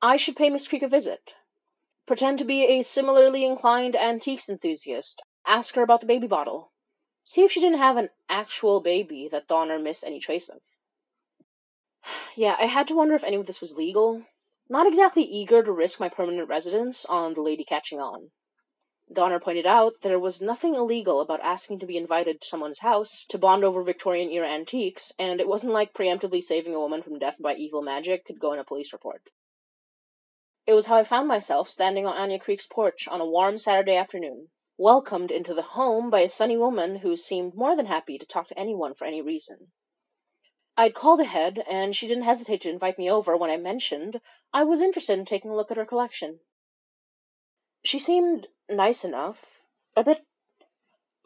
I 0.00 0.16
should 0.16 0.36
pay 0.36 0.50
Miss 0.50 0.68
Creek 0.68 0.82
a 0.82 0.88
visit. 0.88 1.34
Pretend 2.06 2.38
to 2.38 2.44
be 2.44 2.64
a 2.64 2.82
similarly 2.82 3.44
inclined 3.44 3.96
antiques 3.96 4.48
enthusiast. 4.48 5.22
Ask 5.46 5.74
her 5.74 5.82
about 5.82 6.00
the 6.00 6.06
baby 6.06 6.26
bottle. 6.26 6.72
See 7.24 7.42
if 7.42 7.52
she 7.52 7.60
didn't 7.60 7.78
have 7.78 7.96
an 7.96 8.10
actual 8.28 8.80
baby 8.80 9.28
that 9.30 9.46
Donner 9.46 9.78
missed 9.78 10.04
any 10.04 10.20
trace 10.20 10.48
of. 10.48 10.60
yeah, 12.36 12.56
I 12.58 12.66
had 12.66 12.88
to 12.88 12.94
wonder 12.94 13.14
if 13.14 13.24
any 13.24 13.36
of 13.36 13.46
this 13.46 13.60
was 13.60 13.76
legal. 13.76 14.24
Not 14.68 14.86
exactly 14.86 15.24
eager 15.24 15.62
to 15.62 15.72
risk 15.72 16.00
my 16.00 16.08
permanent 16.08 16.48
residence 16.48 17.04
on 17.04 17.34
the 17.34 17.42
lady 17.42 17.64
catching 17.64 18.00
on. 18.00 18.30
Donner 19.12 19.40
pointed 19.40 19.66
out 19.66 19.94
there 20.02 20.20
was 20.20 20.40
nothing 20.40 20.76
illegal 20.76 21.20
about 21.20 21.40
asking 21.40 21.80
to 21.80 21.86
be 21.86 21.96
invited 21.96 22.40
to 22.40 22.46
someone's 22.46 22.78
house 22.78 23.24
to 23.30 23.38
bond 23.38 23.64
over 23.64 23.82
Victorian 23.82 24.30
era 24.30 24.48
antiques, 24.48 25.12
and 25.18 25.40
it 25.40 25.48
wasn't 25.48 25.72
like 25.72 25.92
preemptively 25.92 26.40
saving 26.40 26.76
a 26.76 26.78
woman 26.78 27.02
from 27.02 27.18
death 27.18 27.34
by 27.40 27.56
evil 27.56 27.82
magic 27.82 28.24
could 28.24 28.38
go 28.38 28.52
in 28.52 28.60
a 28.60 28.64
police 28.64 28.92
report. 28.92 29.22
It 30.64 30.74
was 30.74 30.86
how 30.86 30.94
I 30.94 31.02
found 31.02 31.26
myself 31.26 31.68
standing 31.68 32.06
on 32.06 32.16
Anya 32.16 32.38
Creek's 32.38 32.68
porch 32.68 33.08
on 33.08 33.20
a 33.20 33.26
warm 33.26 33.58
Saturday 33.58 33.96
afternoon, 33.96 34.50
welcomed 34.78 35.32
into 35.32 35.54
the 35.54 35.62
home 35.62 36.08
by 36.08 36.20
a 36.20 36.28
sunny 36.28 36.56
woman 36.56 36.94
who 36.94 37.16
seemed 37.16 37.56
more 37.56 37.74
than 37.74 37.86
happy 37.86 38.16
to 38.16 38.26
talk 38.26 38.46
to 38.46 38.58
anyone 38.58 38.94
for 38.94 39.06
any 39.06 39.20
reason. 39.20 39.72
I'd 40.76 40.94
called 40.94 41.18
ahead, 41.18 41.64
and 41.68 41.96
she 41.96 42.06
didn't 42.06 42.22
hesitate 42.22 42.60
to 42.60 42.70
invite 42.70 42.96
me 42.96 43.10
over 43.10 43.36
when 43.36 43.50
I 43.50 43.56
mentioned 43.56 44.20
I 44.52 44.62
was 44.62 44.80
interested 44.80 45.18
in 45.18 45.24
taking 45.24 45.50
a 45.50 45.56
look 45.56 45.72
at 45.72 45.76
her 45.76 45.84
collection. 45.84 46.38
She 47.82 47.98
seemed 47.98 48.46
nice 48.70 49.04
enough, 49.04 49.38
a 49.96 50.04
bit 50.04 50.26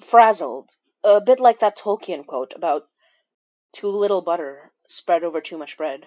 frazzled, 0.00 0.70
a 1.02 1.20
bit 1.20 1.40
like 1.40 1.60
that 1.60 1.76
Tolkien 1.76 2.26
quote 2.26 2.52
about 2.54 2.88
too 3.72 3.88
little 3.88 4.22
butter 4.22 4.72
spread 4.88 5.24
over 5.24 5.40
too 5.40 5.58
much 5.58 5.76
bread. 5.76 6.06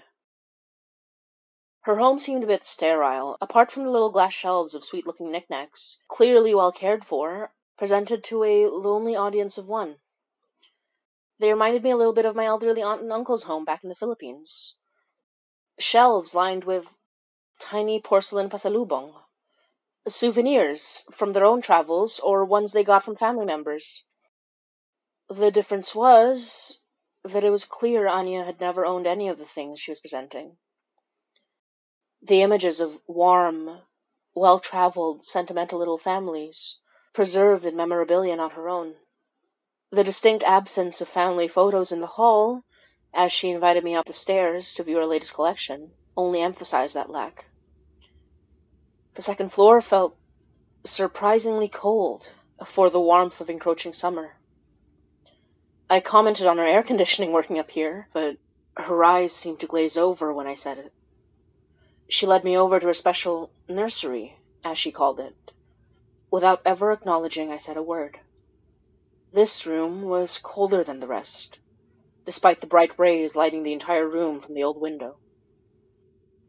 Her 1.82 1.98
home 1.98 2.20
seemed 2.20 2.44
a 2.44 2.48
bit 2.48 2.65
sterile, 2.65 3.38
apart 3.39 3.72
from 3.72 3.84
the 3.84 3.91
little 3.91 4.12
glass 4.12 4.34
shelves 4.34 4.74
of 4.74 4.84
sweet 4.84 5.08
looking 5.08 5.32
knickknacks, 5.32 6.00
clearly 6.08 6.53
well 6.53 6.72
cared 6.72 7.06
for, 7.06 7.53
presented 7.77 8.24
to 8.25 8.44
a 8.44 8.67
lonely 8.67 9.15
audience 9.15 9.58
of 9.58 9.67
one. 9.67 10.00
They 11.39 11.51
reminded 11.51 11.84
me 11.84 11.91
a 11.91 11.98
little 11.98 12.13
bit 12.13 12.25
of 12.25 12.36
my 12.36 12.46
elderly 12.46 12.82
aunt 12.82 13.01
and 13.01 13.13
uncle's 13.13 13.44
home 13.44 13.63
back 13.63 13.84
in 13.84 13.89
the 13.89 13.96
Philippines. 13.96 14.75
Shelves 15.77 16.34
lined 16.34 16.63
with 16.63 16.88
tiny 17.60 18.01
porcelain 18.01 18.50
pasalubong, 18.50 19.13
souvenirs 20.09 21.03
from 21.11 21.33
their 21.33 21.43
own 21.43 21.61
travels 21.61 22.19
or 22.19 22.45
ones 22.45 22.71
they 22.71 22.83
got 22.83 23.03
from 23.03 23.15
family 23.15 23.45
members. 23.45 24.03
The 25.29 25.51
difference 25.51 25.93
was 25.93 26.79
that 27.23 27.43
it 27.43 27.49
was 27.49 27.65
clear 27.65 28.07
Anya 28.07 28.43
had 28.43 28.59
never 28.59 28.85
owned 28.85 29.07
any 29.07 29.27
of 29.27 29.37
the 29.37 29.45
things 29.45 29.79
she 29.79 29.91
was 29.91 29.99
presenting. 29.99 30.57
The 32.21 32.41
images 32.41 32.79
of 32.79 32.99
warm, 33.07 33.81
well 34.33 34.59
traveled, 34.59 35.25
sentimental 35.25 35.79
little 35.79 35.97
families, 35.97 36.77
preserved 37.13 37.65
in 37.65 37.75
memorabilia 37.75 38.35
not 38.35 38.53
her 38.53 38.69
own. 38.69 38.95
The 39.91 40.03
distinct 40.03 40.43
absence 40.43 41.01
of 41.01 41.09
family 41.09 41.47
photos 41.47 41.91
in 41.91 42.01
the 42.01 42.07
hall, 42.07 42.63
as 43.13 43.31
she 43.31 43.49
invited 43.49 43.83
me 43.83 43.95
up 43.95 44.05
the 44.05 44.13
stairs 44.13 44.73
to 44.75 44.83
view 44.83 44.97
her 44.97 45.05
latest 45.05 45.33
collection, 45.33 45.93
only 46.15 46.41
emphasized 46.41 46.93
that 46.95 47.09
lack. 47.09 47.49
The 49.17 49.24
second 49.24 49.50
floor 49.51 49.81
felt 49.81 50.15
surprisingly 50.83 51.67
cold 51.67 52.29
for 52.63 52.91
the 52.91 53.01
warmth 53.01 53.41
of 53.41 53.50
encroaching 53.50 53.91
summer. 53.91 54.38
I 55.89 56.01
commented 56.01 56.45
on 56.45 56.59
her 56.59 56.67
air 56.67 56.83
conditioning 56.83 57.31
working 57.31 57.57
up 57.57 57.71
here, 57.71 58.09
but 58.13 58.38
her 58.75 59.03
eyes 59.03 59.33
seemed 59.33 59.59
to 59.62 59.65
glaze 59.65 59.97
over 59.97 60.31
when 60.31 60.45
I 60.45 60.53
said 60.53 60.77
it. 60.77 60.93
She 62.07 62.27
led 62.27 62.43
me 62.43 62.55
over 62.55 62.79
to 62.79 62.86
her 62.86 62.93
special 62.93 63.50
nursery, 63.67 64.38
as 64.63 64.77
she 64.77 64.91
called 64.91 65.19
it, 65.19 65.51
without 66.29 66.62
ever 66.63 66.91
acknowledging 66.91 67.51
I 67.51 67.57
said 67.57 67.75
a 67.75 67.81
word. 67.81 68.19
This 69.33 69.65
room 69.65 70.03
was 70.03 70.38
colder 70.38 70.83
than 70.83 71.00
the 71.00 71.07
rest, 71.07 71.57
despite 72.24 72.62
the 72.62 72.67
bright 72.67 72.91
rays 73.00 73.36
lighting 73.36 73.63
the 73.63 73.74
entire 73.74 74.07
room 74.07 74.39
from 74.39 74.53
the 74.53 74.63
old 74.63 74.79
window. 74.79 75.17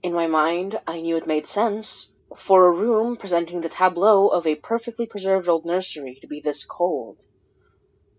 In 0.02 0.12
my 0.12 0.26
mind, 0.26 0.78
I 0.86 1.00
knew 1.00 1.16
it 1.16 1.26
made 1.26 1.46
sense 1.46 2.08
for 2.36 2.66
a 2.66 2.72
room 2.72 3.16
presenting 3.16 3.60
the 3.60 3.68
tableau 3.68 4.28
of 4.28 4.46
a 4.46 4.56
perfectly 4.56 5.06
preserved 5.06 5.48
old 5.48 5.64
nursery 5.64 6.18
to 6.20 6.26
be 6.26 6.40
this 6.40 6.64
cold. 6.64 7.18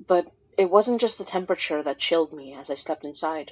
But 0.06 0.28
it 0.58 0.70
wasn't 0.70 1.02
just 1.02 1.18
the 1.18 1.24
temperature 1.24 1.84
that 1.84 2.00
chilled 2.00 2.34
me 2.34 2.54
as 2.54 2.70
I 2.70 2.76
stepped 2.76 3.06
inside. 3.06 3.52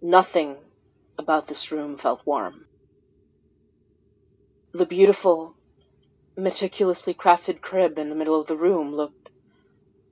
Nothing 0.00 0.56
about 1.16 1.46
this 1.46 1.70
room 1.70 1.96
felt 1.96 2.26
warm. 2.26 2.66
The 4.72 4.86
beautiful, 4.86 5.54
meticulously 6.36 7.14
crafted 7.14 7.60
crib 7.60 7.98
in 7.98 8.08
the 8.08 8.14
middle 8.14 8.40
of 8.40 8.46
the 8.46 8.56
room 8.56 8.94
looked 8.94 9.30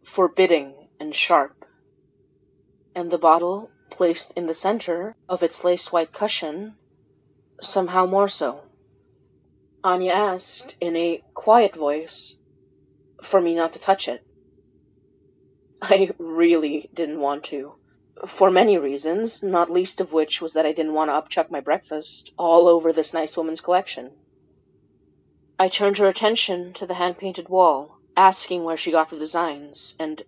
forbidding 0.04 0.88
and 0.98 1.14
sharp, 1.14 1.64
and 2.94 3.10
the 3.10 3.18
bottle 3.18 3.70
placed 3.90 4.32
in 4.36 4.46
the 4.46 4.54
center 4.54 5.16
of 5.28 5.42
its 5.42 5.64
lace 5.64 5.90
white 5.90 6.12
cushion 6.12 6.76
somehow 7.60 8.06
more 8.06 8.28
so. 8.28 8.62
Anya 9.82 10.12
asked, 10.12 10.76
in 10.80 10.96
a 10.96 11.22
quiet 11.34 11.74
voice, 11.74 12.36
for 13.22 13.40
me 13.40 13.54
not 13.54 13.72
to 13.72 13.78
touch 13.78 14.08
it. 14.08 14.22
I 15.82 16.10
really 16.18 16.90
didn't 16.92 17.20
want 17.20 17.44
to. 17.44 17.74
For 18.28 18.50
many 18.50 18.76
reasons, 18.76 19.42
not 19.42 19.70
least 19.70 20.00
of 20.00 20.12
which 20.12 20.42
was 20.42 20.52
that 20.52 20.66
I 20.66 20.72
didn't 20.72 20.92
want 20.92 21.08
to 21.08 21.14
upchuck 21.14 21.50
my 21.50 21.60
breakfast 21.60 22.32
all 22.36 22.68
over 22.68 22.92
this 22.92 23.14
nice 23.14 23.36
woman's 23.36 23.62
collection. 23.62 24.10
I 25.58 25.68
turned 25.68 25.96
her 25.96 26.06
attention 26.06 26.74
to 26.74 26.86
the 26.86 26.94
hand 26.94 27.16
painted 27.16 27.48
wall, 27.48 27.98
asking 28.16 28.64
where 28.64 28.76
she 28.76 28.90
got 28.90 29.08
the 29.08 29.18
designs, 29.18 29.94
and 29.98 30.22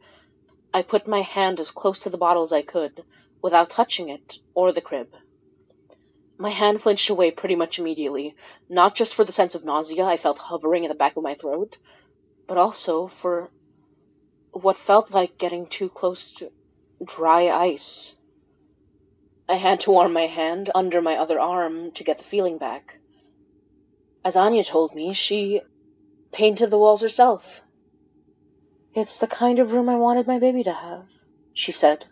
I 0.73 0.81
put 0.83 1.07
my 1.07 1.21
hand 1.21 1.61
as 1.61 1.71
close 1.71 2.01
to 2.01 2.11
the 2.11 2.17
bottle 2.17 2.43
as 2.43 2.53
I 2.53 2.63
could, 2.63 3.05
without 3.43 3.69
touching 3.69 4.09
it 4.09 4.39
or 4.55 4.73
the 4.73 4.81
crib. 4.81 5.09
My 6.43 6.51
hand 6.51 6.83
flinched 6.83 7.09
away 7.09 7.31
pretty 7.31 7.55
much 7.55 7.79
immediately, 7.79 8.35
not 8.69 8.97
just 8.97 9.15
for 9.15 9.23
the 9.23 9.31
sense 9.31 9.55
of 9.55 9.65
nausea 9.65 10.03
I 10.05 10.17
felt 10.17 10.39
hovering 10.39 10.85
at 10.85 10.89
the 10.89 10.97
back 10.97 11.17
of 11.17 11.23
my 11.23 11.37
throat, 11.37 11.79
but 12.49 12.59
also 12.59 13.07
for 13.07 13.53
what 14.51 14.77
felt 14.77 15.13
like 15.13 15.39
getting 15.39 15.69
too 15.69 15.89
close 15.89 16.33
to 16.33 16.51
dry 17.05 17.49
ice. 17.49 18.17
I 19.49 19.55
had 19.55 19.79
to 19.83 19.93
warm 19.93 20.13
my 20.13 20.27
hand 20.27 20.69
under 20.75 21.01
my 21.01 21.17
other 21.17 21.39
arm 21.39 21.93
to 21.93 22.03
get 22.03 22.19
the 22.19 22.25
feeling 22.25 22.59
back. 22.59 22.99
As 24.25 24.35
Anya 24.35 24.65
told 24.65 24.97
me, 24.97 25.15
she 25.15 25.61
painted 26.33 26.71
the 26.71 26.79
walls 26.79 27.03
herself. 27.03 27.61
It's 28.95 29.17
the 29.17 29.29
kind 29.29 29.61
of 29.61 29.71
room 29.71 29.89
I 29.89 29.95
wanted 29.95 30.27
my 30.27 30.41
baby 30.41 30.65
to 30.65 30.73
have, 30.73 31.07
she 31.55 31.71
said. 31.71 32.07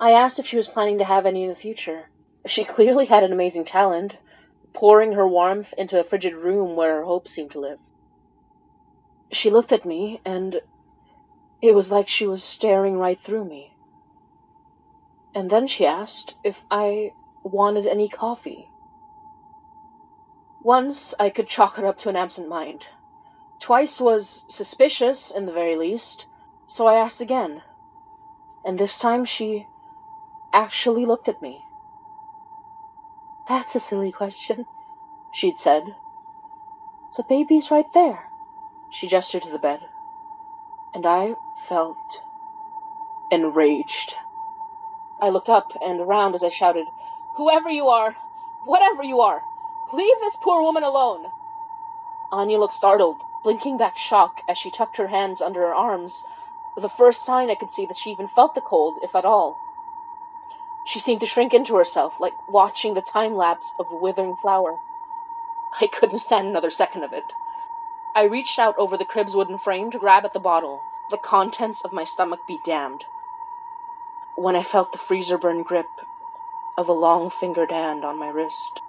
I 0.00 0.10
asked 0.10 0.40
if 0.40 0.46
she 0.48 0.56
was 0.56 0.66
planning 0.66 0.98
to 0.98 1.04
have 1.04 1.26
any 1.26 1.44
in 1.44 1.48
the 1.48 1.54
future. 1.54 2.08
She 2.46 2.64
clearly 2.64 3.06
had 3.06 3.22
an 3.22 3.32
amazing 3.32 3.64
talent, 3.64 4.16
pouring 4.74 5.12
her 5.12 5.28
warmth 5.28 5.72
into 5.78 6.00
a 6.00 6.04
frigid 6.04 6.34
room 6.34 6.74
where 6.74 6.96
her 6.96 7.04
hopes 7.04 7.30
seemed 7.30 7.52
to 7.52 7.60
live. 7.60 7.78
She 9.30 9.48
looked 9.50 9.70
at 9.70 9.84
me, 9.84 10.20
and 10.24 10.60
it 11.62 11.74
was 11.74 11.92
like 11.92 12.08
she 12.08 12.26
was 12.26 12.42
staring 12.42 12.98
right 12.98 13.20
through 13.20 13.44
me. 13.44 13.72
And 15.34 15.50
then 15.50 15.68
she 15.68 15.86
asked 15.86 16.34
if 16.44 16.58
I 16.70 17.12
wanted 17.44 17.86
any 17.86 18.08
coffee. 18.08 18.68
Once 20.64 21.14
I 21.18 21.30
could 21.30 21.48
chalk 21.48 21.78
it 21.78 21.84
up 21.84 21.98
to 22.00 22.08
an 22.08 22.16
absent 22.16 22.48
mind. 22.48 22.86
Twice 23.60 24.00
was 24.00 24.44
suspicious, 24.48 25.30
in 25.30 25.46
the 25.46 25.52
very 25.52 25.76
least, 25.76 26.26
so 26.66 26.86
I 26.86 26.96
asked 26.96 27.20
again. 27.20 27.62
And 28.64 28.78
this 28.78 28.98
time 28.98 29.24
she 29.24 29.66
actually 30.52 31.06
looked 31.06 31.28
at 31.28 31.40
me. 31.40 31.62
That's 33.48 33.74
a 33.74 33.80
silly 33.80 34.12
question, 34.12 34.66
she'd 35.32 35.58
said. 35.58 35.96
The 37.16 37.24
baby's 37.24 37.70
right 37.70 37.92
there. 37.92 38.30
She 38.90 39.08
gestured 39.08 39.42
to 39.42 39.50
the 39.50 39.58
bed. 39.58 39.80
And 40.94 41.06
I 41.06 41.34
felt 41.68 41.96
enraged. 43.30 44.16
I 45.20 45.30
looked 45.30 45.48
up 45.48 45.72
and 45.80 46.00
around 46.00 46.34
as 46.34 46.42
I 46.42 46.48
shouted, 46.48 46.86
Whoever 47.36 47.70
you 47.70 47.88
are, 47.88 48.14
whatever 48.64 49.02
you 49.02 49.20
are, 49.20 49.42
leave 49.92 50.18
this 50.20 50.36
poor 50.36 50.62
woman 50.62 50.82
alone. 50.82 51.26
Anya 52.30 52.58
looked 52.58 52.74
startled, 52.74 53.20
blinking 53.42 53.76
back 53.76 53.96
shock 53.96 54.42
as 54.48 54.58
she 54.58 54.70
tucked 54.70 54.96
her 54.96 55.08
hands 55.08 55.40
under 55.40 55.60
her 55.60 55.74
arms, 55.74 56.24
the 56.76 56.88
first 56.88 57.24
sign 57.24 57.50
I 57.50 57.54
could 57.54 57.72
see 57.72 57.86
that 57.86 57.96
she 57.96 58.10
even 58.10 58.28
felt 58.28 58.54
the 58.54 58.60
cold, 58.60 58.98
if 59.02 59.14
at 59.14 59.24
all. 59.24 59.58
She 60.84 61.00
seemed 61.00 61.20
to 61.20 61.26
shrink 61.26 61.54
into 61.54 61.76
herself, 61.76 62.14
like 62.18 62.34
watching 62.48 62.94
the 62.94 63.02
time 63.02 63.34
lapse 63.34 63.72
of 63.78 63.90
a 63.90 63.96
withering 63.96 64.36
flower. 64.36 64.78
I 65.80 65.86
couldn't 65.86 66.18
stand 66.18 66.48
another 66.48 66.70
second 66.70 67.04
of 67.04 67.12
it. 67.12 67.32
I 68.14 68.24
reached 68.24 68.58
out 68.58 68.76
over 68.76 68.96
the 68.96 69.04
crib's 69.04 69.34
wooden 69.34 69.58
frame 69.58 69.90
to 69.90 69.98
grab 69.98 70.24
at 70.24 70.32
the 70.32 70.40
bottle, 70.40 70.82
the 71.10 71.18
contents 71.18 71.82
of 71.82 71.92
my 71.92 72.04
stomach 72.04 72.40
be 72.46 72.58
damned. 72.64 73.04
When 74.34 74.56
I 74.56 74.64
felt 74.64 74.92
the 74.92 74.98
freezer 74.98 75.38
burn 75.38 75.62
grip 75.62 75.88
of 76.76 76.88
a 76.88 76.92
long 76.92 77.30
fingered 77.30 77.70
hand 77.70 78.04
on 78.04 78.18
my 78.18 78.28
wrist, 78.28 78.80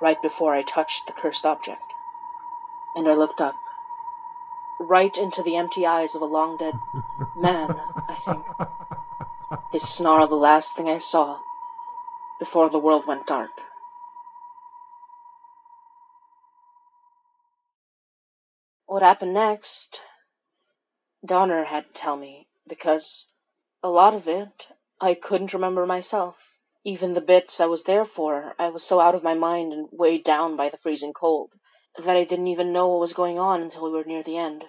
right 0.00 0.20
before 0.20 0.54
I 0.54 0.62
touched 0.62 1.06
the 1.06 1.12
cursed 1.12 1.46
object. 1.46 1.94
And 2.94 3.08
I 3.08 3.14
looked 3.14 3.40
up, 3.40 3.56
right 4.78 5.16
into 5.16 5.42
the 5.42 5.56
empty 5.56 5.86
eyes 5.86 6.14
of 6.14 6.22
a 6.22 6.26
long 6.26 6.56
dead 6.56 6.78
man, 7.34 7.80
I 8.08 8.14
think. 8.16 8.44
His 9.72 9.88
snarl 9.88 10.26
the 10.26 10.36
last 10.36 10.74
thing 10.76 10.88
I 10.88 10.98
saw 10.98 11.40
before 12.38 12.70
the 12.70 12.78
world 12.78 13.06
went 13.06 13.26
dark. 13.26 13.50
What 18.86 19.02
happened 19.02 19.34
next? 19.34 20.00
Donner 21.24 21.64
had 21.64 21.86
to 21.86 21.92
tell 21.92 22.16
me, 22.16 22.46
because 22.66 23.26
a 23.82 23.88
lot 23.88 24.14
of 24.14 24.28
it 24.28 24.68
I 25.00 25.14
couldn't 25.14 25.54
remember 25.54 25.86
myself. 25.86 26.36
Even 26.84 27.14
the 27.14 27.20
bits 27.20 27.60
I 27.60 27.66
was 27.66 27.84
there 27.84 28.04
for, 28.04 28.54
I 28.58 28.68
was 28.68 28.84
so 28.84 29.00
out 29.00 29.14
of 29.14 29.22
my 29.22 29.34
mind 29.34 29.72
and 29.72 29.88
weighed 29.90 30.24
down 30.24 30.56
by 30.56 30.68
the 30.68 30.76
freezing 30.76 31.12
cold 31.12 31.50
that 31.96 32.16
I 32.16 32.24
didn't 32.24 32.48
even 32.48 32.72
know 32.72 32.88
what 32.88 33.00
was 33.00 33.12
going 33.12 33.38
on 33.38 33.62
until 33.62 33.84
we 33.84 33.90
were 33.90 34.04
near 34.04 34.22
the 34.22 34.36
end. 34.36 34.64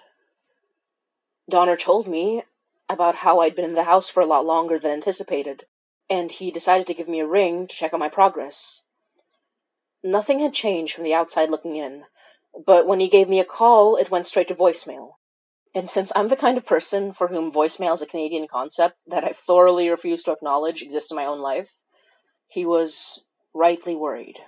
Donner 1.48 1.76
told 1.76 2.08
me 2.08 2.42
about 2.88 3.16
how 3.16 3.40
I'd 3.40 3.56
been 3.56 3.64
in 3.64 3.74
the 3.74 3.84
house 3.84 4.08
for 4.08 4.20
a 4.20 4.26
lot 4.26 4.46
longer 4.46 4.78
than 4.78 4.92
anticipated, 4.92 5.64
and 6.08 6.30
he 6.30 6.50
decided 6.50 6.86
to 6.86 6.94
give 6.94 7.08
me 7.08 7.20
a 7.20 7.26
ring 7.26 7.66
to 7.66 7.74
check 7.74 7.92
on 7.92 8.00
my 8.00 8.08
progress. 8.08 8.82
Nothing 10.04 10.40
had 10.40 10.54
changed 10.54 10.94
from 10.94 11.04
the 11.04 11.14
outside 11.14 11.50
looking 11.50 11.76
in, 11.76 12.04
but 12.64 12.86
when 12.86 13.00
he 13.00 13.08
gave 13.08 13.28
me 13.28 13.40
a 13.40 13.44
call, 13.44 13.96
it 13.96 14.10
went 14.10 14.26
straight 14.26 14.48
to 14.48 14.54
voicemail. 14.54 15.14
And 15.74 15.90
since 15.90 16.10
I'm 16.14 16.28
the 16.28 16.36
kind 16.36 16.56
of 16.56 16.64
person 16.64 17.12
for 17.12 17.28
whom 17.28 17.52
voicemail 17.52 17.92
is 17.94 18.02
a 18.02 18.06
Canadian 18.06 18.48
concept 18.48 18.96
that 19.06 19.24
I 19.24 19.32
thoroughly 19.32 19.90
refuse 19.90 20.22
to 20.22 20.32
acknowledge 20.32 20.80
exists 20.80 21.10
in 21.10 21.16
my 21.16 21.26
own 21.26 21.40
life, 21.40 21.70
he 22.48 22.64
was 22.64 23.22
rightly 23.52 23.94
worried. 23.94 24.38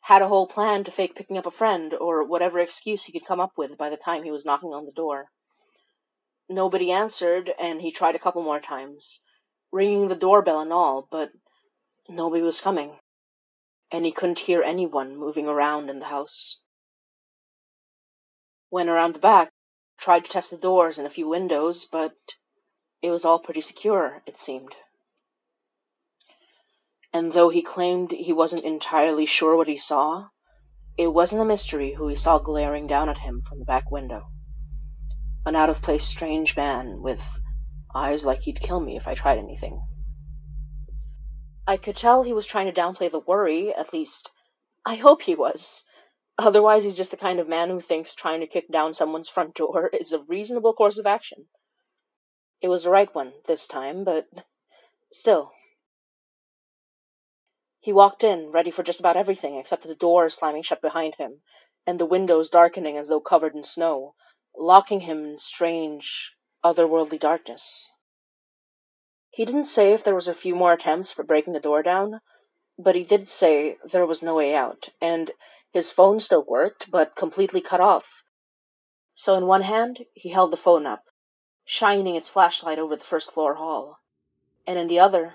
Had 0.00 0.22
a 0.22 0.28
whole 0.28 0.46
plan 0.46 0.84
to 0.84 0.90
fake 0.90 1.14
picking 1.14 1.38
up 1.38 1.46
a 1.46 1.50
friend, 1.50 1.94
or 1.94 2.24
whatever 2.24 2.58
excuse 2.58 3.04
he 3.04 3.12
could 3.12 3.26
come 3.26 3.40
up 3.40 3.52
with 3.56 3.78
by 3.78 3.90
the 3.90 3.96
time 3.96 4.22
he 4.22 4.30
was 4.30 4.44
knocking 4.44 4.74
on 4.74 4.84
the 4.86 4.92
door. 4.92 5.30
Nobody 6.52 6.90
answered, 6.90 7.54
and 7.60 7.80
he 7.80 7.92
tried 7.92 8.16
a 8.16 8.18
couple 8.18 8.42
more 8.42 8.58
times, 8.58 9.20
ringing 9.70 10.08
the 10.08 10.16
doorbell 10.16 10.58
and 10.58 10.72
all, 10.72 11.06
but 11.08 11.30
nobody 12.08 12.42
was 12.42 12.60
coming, 12.60 12.98
and 13.92 14.04
he 14.04 14.10
couldn't 14.10 14.40
hear 14.40 14.60
anyone 14.60 15.16
moving 15.16 15.46
around 15.46 15.88
in 15.88 16.00
the 16.00 16.06
house. 16.06 16.58
Went 18.68 18.88
around 18.88 19.14
the 19.14 19.20
back, 19.20 19.52
tried 19.96 20.24
to 20.24 20.30
test 20.30 20.50
the 20.50 20.56
doors 20.56 20.98
and 20.98 21.06
a 21.06 21.10
few 21.10 21.28
windows, 21.28 21.84
but 21.84 22.16
it 23.00 23.10
was 23.10 23.24
all 23.24 23.38
pretty 23.38 23.60
secure, 23.60 24.20
it 24.26 24.36
seemed. 24.36 24.74
And 27.12 27.32
though 27.32 27.50
he 27.50 27.62
claimed 27.62 28.10
he 28.10 28.32
wasn't 28.32 28.64
entirely 28.64 29.24
sure 29.24 29.54
what 29.54 29.68
he 29.68 29.76
saw, 29.76 30.30
it 30.98 31.14
wasn't 31.14 31.42
a 31.42 31.44
mystery 31.44 31.92
who 31.92 32.08
he 32.08 32.16
saw 32.16 32.40
glaring 32.40 32.88
down 32.88 33.08
at 33.08 33.18
him 33.18 33.40
from 33.48 33.60
the 33.60 33.64
back 33.64 33.92
window. 33.92 34.32
An 35.46 35.56
out 35.56 35.70
of 35.70 35.80
place 35.80 36.06
strange 36.06 36.56
man 36.56 37.02
with 37.02 37.22
eyes 37.94 38.24
like 38.24 38.42
he'd 38.42 38.60
kill 38.60 38.80
me 38.80 38.96
if 38.96 39.08
I 39.08 39.14
tried 39.14 39.38
anything. 39.38 39.82
I 41.66 41.76
could 41.76 41.96
tell 41.96 42.22
he 42.22 42.32
was 42.32 42.46
trying 42.46 42.66
to 42.66 42.80
downplay 42.80 43.10
the 43.10 43.20
worry, 43.20 43.72
at 43.74 43.92
least, 43.92 44.32
I 44.84 44.96
hope 44.96 45.22
he 45.22 45.34
was. 45.34 45.84
Otherwise, 46.38 46.84
he's 46.84 46.96
just 46.96 47.10
the 47.10 47.16
kind 47.16 47.38
of 47.38 47.48
man 47.48 47.70
who 47.70 47.80
thinks 47.80 48.14
trying 48.14 48.40
to 48.40 48.46
kick 48.46 48.70
down 48.70 48.92
someone's 48.92 49.28
front 49.28 49.54
door 49.54 49.88
is 49.92 50.12
a 50.12 50.20
reasonable 50.20 50.72
course 50.72 50.98
of 50.98 51.06
action. 51.06 51.46
It 52.60 52.68
was 52.68 52.84
the 52.84 52.90
right 52.90 53.14
one 53.14 53.32
this 53.46 53.66
time, 53.66 54.04
but 54.04 54.28
still. 55.12 55.52
He 57.80 57.92
walked 57.92 58.24
in, 58.24 58.50
ready 58.52 58.70
for 58.70 58.82
just 58.82 59.00
about 59.00 59.16
everything 59.16 59.56
except 59.56 59.84
the 59.84 59.94
door 59.94 60.28
slamming 60.28 60.62
shut 60.62 60.82
behind 60.82 61.14
him, 61.14 61.40
and 61.86 61.98
the 61.98 62.04
windows 62.04 62.50
darkening 62.50 62.98
as 62.98 63.08
though 63.08 63.20
covered 63.20 63.54
in 63.54 63.64
snow, 63.64 64.14
locking 64.56 65.00
him 65.00 65.24
in 65.24 65.38
strange, 65.38 66.32
otherworldly 66.64 67.18
darkness. 67.18 67.90
He 69.30 69.44
didn't 69.44 69.66
say 69.66 69.92
if 69.92 70.04
there 70.04 70.14
was 70.14 70.28
a 70.28 70.34
few 70.34 70.54
more 70.54 70.72
attempts 70.72 71.12
for 71.12 71.22
breaking 71.22 71.52
the 71.52 71.60
door 71.60 71.82
down, 71.82 72.20
but 72.78 72.94
he 72.94 73.04
did 73.04 73.28
say 73.28 73.78
there 73.84 74.06
was 74.06 74.22
no 74.22 74.34
way 74.34 74.54
out, 74.54 74.88
and 75.00 75.32
his 75.72 75.92
phone 75.92 76.20
still 76.20 76.44
worked, 76.46 76.90
but 76.90 77.16
completely 77.16 77.60
cut 77.60 77.80
off. 77.80 78.24
So 79.14 79.36
in 79.36 79.46
one 79.46 79.62
hand, 79.62 80.00
he 80.14 80.30
held 80.30 80.50
the 80.50 80.56
phone 80.56 80.86
up, 80.86 81.04
shining 81.64 82.16
its 82.16 82.28
flashlight 82.28 82.78
over 82.78 82.96
the 82.96 83.04
first 83.04 83.32
floor 83.32 83.54
hall, 83.54 83.98
and 84.66 84.78
in 84.78 84.88
the 84.88 84.98
other, 84.98 85.34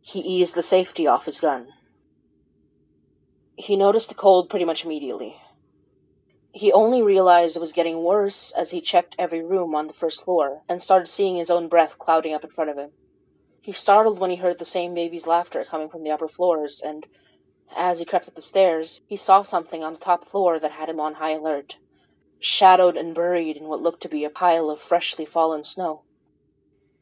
he 0.00 0.20
eased 0.20 0.54
the 0.54 0.62
safety 0.62 1.06
off 1.06 1.24
his 1.24 1.40
gun. 1.40 1.68
He 3.56 3.76
noticed 3.76 4.08
the 4.08 4.14
cold 4.14 4.48
pretty 4.48 4.64
much 4.64 4.84
immediately. 4.84 5.36
He 6.54 6.72
only 6.72 7.02
realized 7.02 7.56
it 7.56 7.60
was 7.60 7.74
getting 7.74 8.02
worse 8.02 8.52
as 8.52 8.70
he 8.70 8.80
checked 8.80 9.14
every 9.18 9.42
room 9.42 9.74
on 9.74 9.86
the 9.86 9.92
first 9.92 10.22
floor 10.22 10.62
and 10.66 10.82
started 10.82 11.06
seeing 11.08 11.36
his 11.36 11.50
own 11.50 11.68
breath 11.68 11.98
clouding 11.98 12.32
up 12.32 12.42
in 12.42 12.48
front 12.48 12.70
of 12.70 12.78
him. 12.78 12.92
He 13.60 13.72
startled 13.72 14.18
when 14.18 14.30
he 14.30 14.36
heard 14.36 14.58
the 14.58 14.64
same 14.64 14.94
baby's 14.94 15.26
laughter 15.26 15.62
coming 15.62 15.90
from 15.90 16.04
the 16.04 16.10
upper 16.10 16.26
floors, 16.26 16.80
and 16.80 17.06
as 17.76 17.98
he 17.98 18.06
crept 18.06 18.28
up 18.28 18.34
the 18.34 18.40
stairs, 18.40 19.02
he 19.06 19.14
saw 19.16 19.42
something 19.42 19.84
on 19.84 19.92
the 19.92 19.98
top 20.00 20.24
floor 20.26 20.58
that 20.58 20.70
had 20.72 20.88
him 20.88 20.98
on 21.00 21.14
high 21.16 21.32
alert, 21.32 21.76
shadowed 22.40 22.96
and 22.96 23.14
buried 23.14 23.58
in 23.58 23.68
what 23.68 23.82
looked 23.82 24.00
to 24.04 24.08
be 24.08 24.24
a 24.24 24.30
pile 24.30 24.70
of 24.70 24.80
freshly 24.80 25.26
fallen 25.26 25.62
snow. 25.64 26.00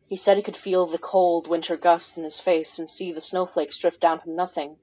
He 0.09 0.17
said 0.17 0.37
he 0.37 0.43
could 0.43 0.57
feel 0.57 0.87
the 0.87 0.99
cold 0.99 1.47
winter 1.47 1.77
gusts 1.77 2.17
in 2.19 2.25
his 2.25 2.41
face 2.41 2.81
and 2.81 2.91
see 2.91 3.13
the 3.13 3.21
snowflakes 3.21 3.79
drift 3.79 4.01
down 4.01 4.19
from 4.19 4.35
nothing, 4.35 4.79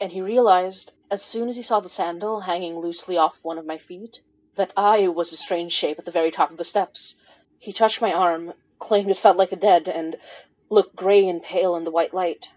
and 0.00 0.12
he 0.12 0.20
realized, 0.20 0.92
as 1.10 1.22
soon 1.22 1.48
as 1.48 1.56
he 1.56 1.62
saw 1.62 1.80
the 1.80 1.88
sandal 1.88 2.40
hanging 2.40 2.78
loosely 2.78 3.16
off 3.16 3.38
one 3.42 3.58
of 3.58 3.64
my 3.64 3.78
feet, 3.78 4.20
that 4.56 4.72
I 4.76 5.08
was 5.08 5.32
a 5.32 5.36
strange 5.36 5.72
shape 5.72 5.98
at 5.98 6.04
the 6.04 6.10
very 6.10 6.30
top 6.30 6.50
of 6.50 6.56
the 6.56 6.64
steps. 6.64 7.16
He 7.58 7.72
touched 7.72 8.00
my 8.00 8.12
arm, 8.12 8.54
claimed 8.78 9.10
it 9.10 9.18
felt 9.18 9.36
like 9.36 9.50
the 9.50 9.56
dead, 9.56 9.88
and 9.88 10.16
looked 10.68 10.96
gray 10.96 11.26
and 11.28 11.42
pale 11.42 11.76
in 11.76 11.84
the 11.84 11.90
white 11.90 12.12
light. 12.12 12.48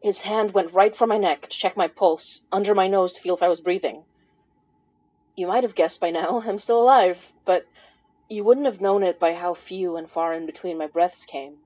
His 0.00 0.20
hand 0.20 0.52
went 0.54 0.72
right 0.72 0.94
for 0.94 1.06
my 1.06 1.18
neck 1.18 1.42
to 1.48 1.56
check 1.56 1.76
my 1.76 1.88
pulse, 1.88 2.42
under 2.52 2.74
my 2.74 2.86
nose 2.86 3.14
to 3.14 3.20
feel 3.20 3.34
if 3.34 3.42
I 3.42 3.48
was 3.48 3.60
breathing. 3.60 4.04
You 5.34 5.46
might 5.48 5.64
have 5.64 5.74
guessed 5.74 5.98
by 5.98 6.10
now 6.10 6.42
I'm 6.46 6.58
still 6.58 6.80
alive, 6.80 7.18
but 7.44 7.66
you 8.28 8.44
wouldn't 8.44 8.66
have 8.66 8.80
known 8.80 9.02
it 9.02 9.18
by 9.18 9.34
how 9.34 9.54
few 9.54 9.96
and 9.96 10.10
far 10.10 10.32
in 10.32 10.46
between 10.46 10.78
my 10.78 10.86
breaths 10.86 11.24
came. 11.24 11.63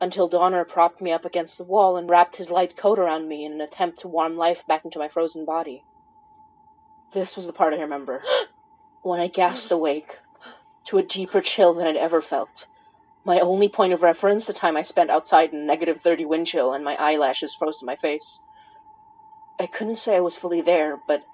Until 0.00 0.28
Donner 0.28 0.64
propped 0.64 1.00
me 1.00 1.12
up 1.12 1.24
against 1.24 1.58
the 1.58 1.64
wall 1.64 1.96
and 1.96 2.08
wrapped 2.08 2.36
his 2.36 2.50
light 2.50 2.76
coat 2.76 2.98
around 2.98 3.28
me 3.28 3.44
in 3.44 3.52
an 3.52 3.60
attempt 3.60 4.00
to 4.00 4.08
warm 4.08 4.36
life 4.36 4.66
back 4.66 4.84
into 4.84 4.98
my 4.98 5.08
frozen 5.08 5.44
body. 5.44 5.84
This 7.12 7.36
was 7.36 7.46
the 7.46 7.52
part 7.52 7.74
I 7.74 7.78
remember. 7.78 8.22
when 9.02 9.20
I 9.20 9.28
gasped 9.28 9.70
awake, 9.70 10.18
to 10.86 10.98
a 10.98 11.02
deeper 11.02 11.40
chill 11.40 11.74
than 11.74 11.86
I'd 11.86 11.96
ever 11.96 12.20
felt. 12.20 12.66
My 13.24 13.40
only 13.40 13.68
point 13.68 13.92
of 13.92 14.02
reference, 14.02 14.46
the 14.46 14.52
time 14.52 14.76
I 14.76 14.82
spent 14.82 15.10
outside 15.10 15.52
in 15.52 15.66
negative 15.66 16.02
30 16.02 16.26
wind 16.26 16.46
chill 16.46 16.72
and 16.72 16.84
my 16.84 16.96
eyelashes 16.96 17.54
froze 17.54 17.78
to 17.78 17.86
my 17.86 17.96
face. 17.96 18.40
I 19.58 19.66
couldn't 19.66 19.96
say 19.96 20.16
I 20.16 20.20
was 20.20 20.36
fully 20.36 20.60
there, 20.60 21.00
but 21.06 21.24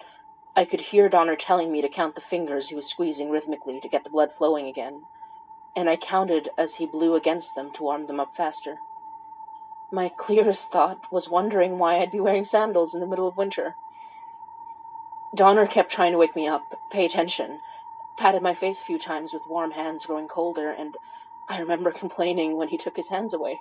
I 0.55 0.65
could 0.65 0.81
hear 0.81 1.09
Donner 1.09 1.37
telling 1.37 1.73
me 1.73 1.81
to 1.81 1.89
count 1.89 2.15
the 2.15 2.21
fingers 2.21 2.69
he 2.69 2.75
was 2.75 2.87
squeezing 2.87 3.31
rhythmically 3.31 3.81
to 3.81 3.89
get 3.89 4.05
the 4.05 4.11
blood 4.11 4.33
flowing 4.37 4.67
again, 4.67 5.03
and 5.77 5.89
I 5.89 5.97
counted 5.97 6.51
as 6.59 6.75
he 6.75 6.87
blew 6.87 7.15
against 7.15 7.55
them 7.55 7.71
to 7.73 7.83
warm 7.83 8.07
them 8.07 8.21
up 8.21 8.35
faster. 8.37 8.81
My 9.93 10.09
clearest 10.09 10.71
thought 10.71 11.11
was 11.11 11.29
wondering 11.29 11.79
why 11.79 11.99
I'd 11.99 12.13
be 12.13 12.21
wearing 12.21 12.45
sandals 12.45 12.95
in 12.95 13.01
the 13.01 13.07
middle 13.07 13.27
of 13.27 13.37
winter. 13.37 13.77
Donner 15.35 15.67
kept 15.67 15.93
trying 15.93 16.13
to 16.13 16.19
wake 16.19 16.37
me 16.37 16.47
up, 16.47 16.79
pay 16.91 17.05
attention, 17.05 17.61
patted 18.17 18.43
my 18.43 18.55
face 18.55 18.81
a 18.81 18.85
few 18.85 18.99
times 18.99 19.33
with 19.33 19.47
warm 19.47 19.73
hands 19.73 20.07
growing 20.07 20.29
colder, 20.29 20.71
and 20.71 20.97
I 21.49 21.59
remember 21.59 21.91
complaining 21.91 22.57
when 22.57 22.69
he 22.69 22.79
took 22.79 22.97
his 22.97 23.09
hands 23.09 23.35
away. 23.35 23.61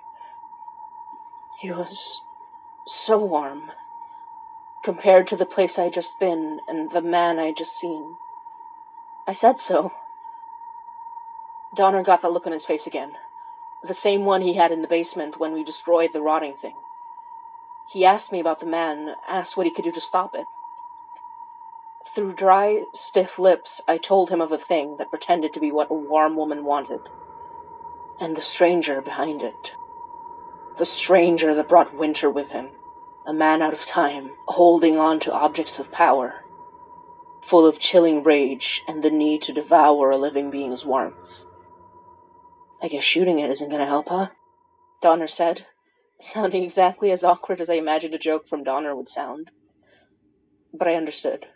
He 1.60 1.72
was 1.72 2.22
so 2.86 3.18
warm 3.18 3.72
compared 4.84 5.28
to 5.28 5.36
the 5.36 5.46
place 5.46 5.78
I'd 5.78 5.94
just 5.94 6.20
been 6.20 6.60
and 6.68 6.92
the 6.92 7.02
man 7.02 7.40
I'd 7.40 7.58
just 7.58 7.78
seen. 7.78 8.18
I 9.28 9.34
said 9.34 9.60
so. 9.60 9.92
Donner 11.80 12.04
got 12.04 12.22
that 12.24 12.34
look 12.34 12.46
on 12.46 12.52
his 12.52 12.66
face 12.66 12.88
again, 12.88 13.14
the 13.84 13.94
same 13.94 14.26
one 14.26 14.42
he 14.42 14.56
had 14.56 14.74
in 14.74 14.82
the 14.82 14.88
basement 14.90 15.40
when 15.40 15.54
we 15.54 15.64
destroyed 15.64 16.12
the 16.12 16.20
rotting 16.20 16.58
thing. 16.58 16.76
He 17.88 18.04
asked 18.04 18.34
me 18.34 18.42
about 18.42 18.60
the 18.60 18.66
man, 18.66 19.16
asked 19.26 19.56
what 19.56 19.66
he 19.66 19.72
could 19.72 19.86
do 19.86 19.92
to 19.94 20.02
stop 20.02 20.36
it. 20.36 20.44
Through 22.14 22.34
dry, 22.34 22.84
stiff 22.94 23.40
lips, 23.40 23.80
I 23.88 23.98
told 23.98 24.30
him 24.30 24.42
of 24.42 24.52
a 24.52 24.58
thing 24.58 24.98
that 24.98 25.10
pretended 25.10 25.54
to 25.54 25.62
be 25.62 25.72
what 25.72 25.90
a 25.90 25.94
warm 25.94 26.36
woman 26.36 26.66
wanted, 26.66 27.00
and 28.20 28.36
the 28.36 28.42
stranger 28.42 29.00
behind 29.00 29.42
it. 29.42 29.72
The 30.78 30.84
stranger 30.84 31.56
that 31.56 31.70
brought 31.70 31.96
winter 31.96 32.30
with 32.30 32.50
him 32.50 32.72
a 33.26 33.32
man 33.32 33.62
out 33.62 33.72
of 33.72 33.86
time, 33.86 34.32
holding 34.50 34.98
on 34.98 35.22
to 35.22 35.32
objects 35.32 35.80
of 35.80 35.94
power, 35.94 36.44
full 37.40 37.66
of 37.66 37.80
chilling 37.80 38.22
rage 38.22 38.84
and 38.86 39.02
the 39.02 39.10
need 39.10 39.42
to 39.44 39.54
devour 39.54 40.12
a 40.12 40.18
living 40.18 40.52
being's 40.52 40.84
warmth. 40.84 41.46
I 42.82 42.88
guess 42.88 43.04
shooting 43.04 43.40
it 43.40 43.50
isn't 43.50 43.70
going 43.70 43.82
to 43.82 43.86
help, 43.86 44.08
huh? 44.08 44.30
Donner 45.02 45.28
said, 45.28 45.66
sounding 46.22 46.64
exactly 46.64 47.12
as 47.12 47.26
awkward 47.26 47.60
as 47.60 47.70
I 47.70 47.74
imagined 47.74 48.16
a 48.16 48.20
joke 48.20 48.48
from 48.48 48.64
Donner 48.64 48.96
would 48.96 49.10
sound. 49.10 49.52
But 50.74 50.88
I 50.88 50.96
understood. 50.96 51.48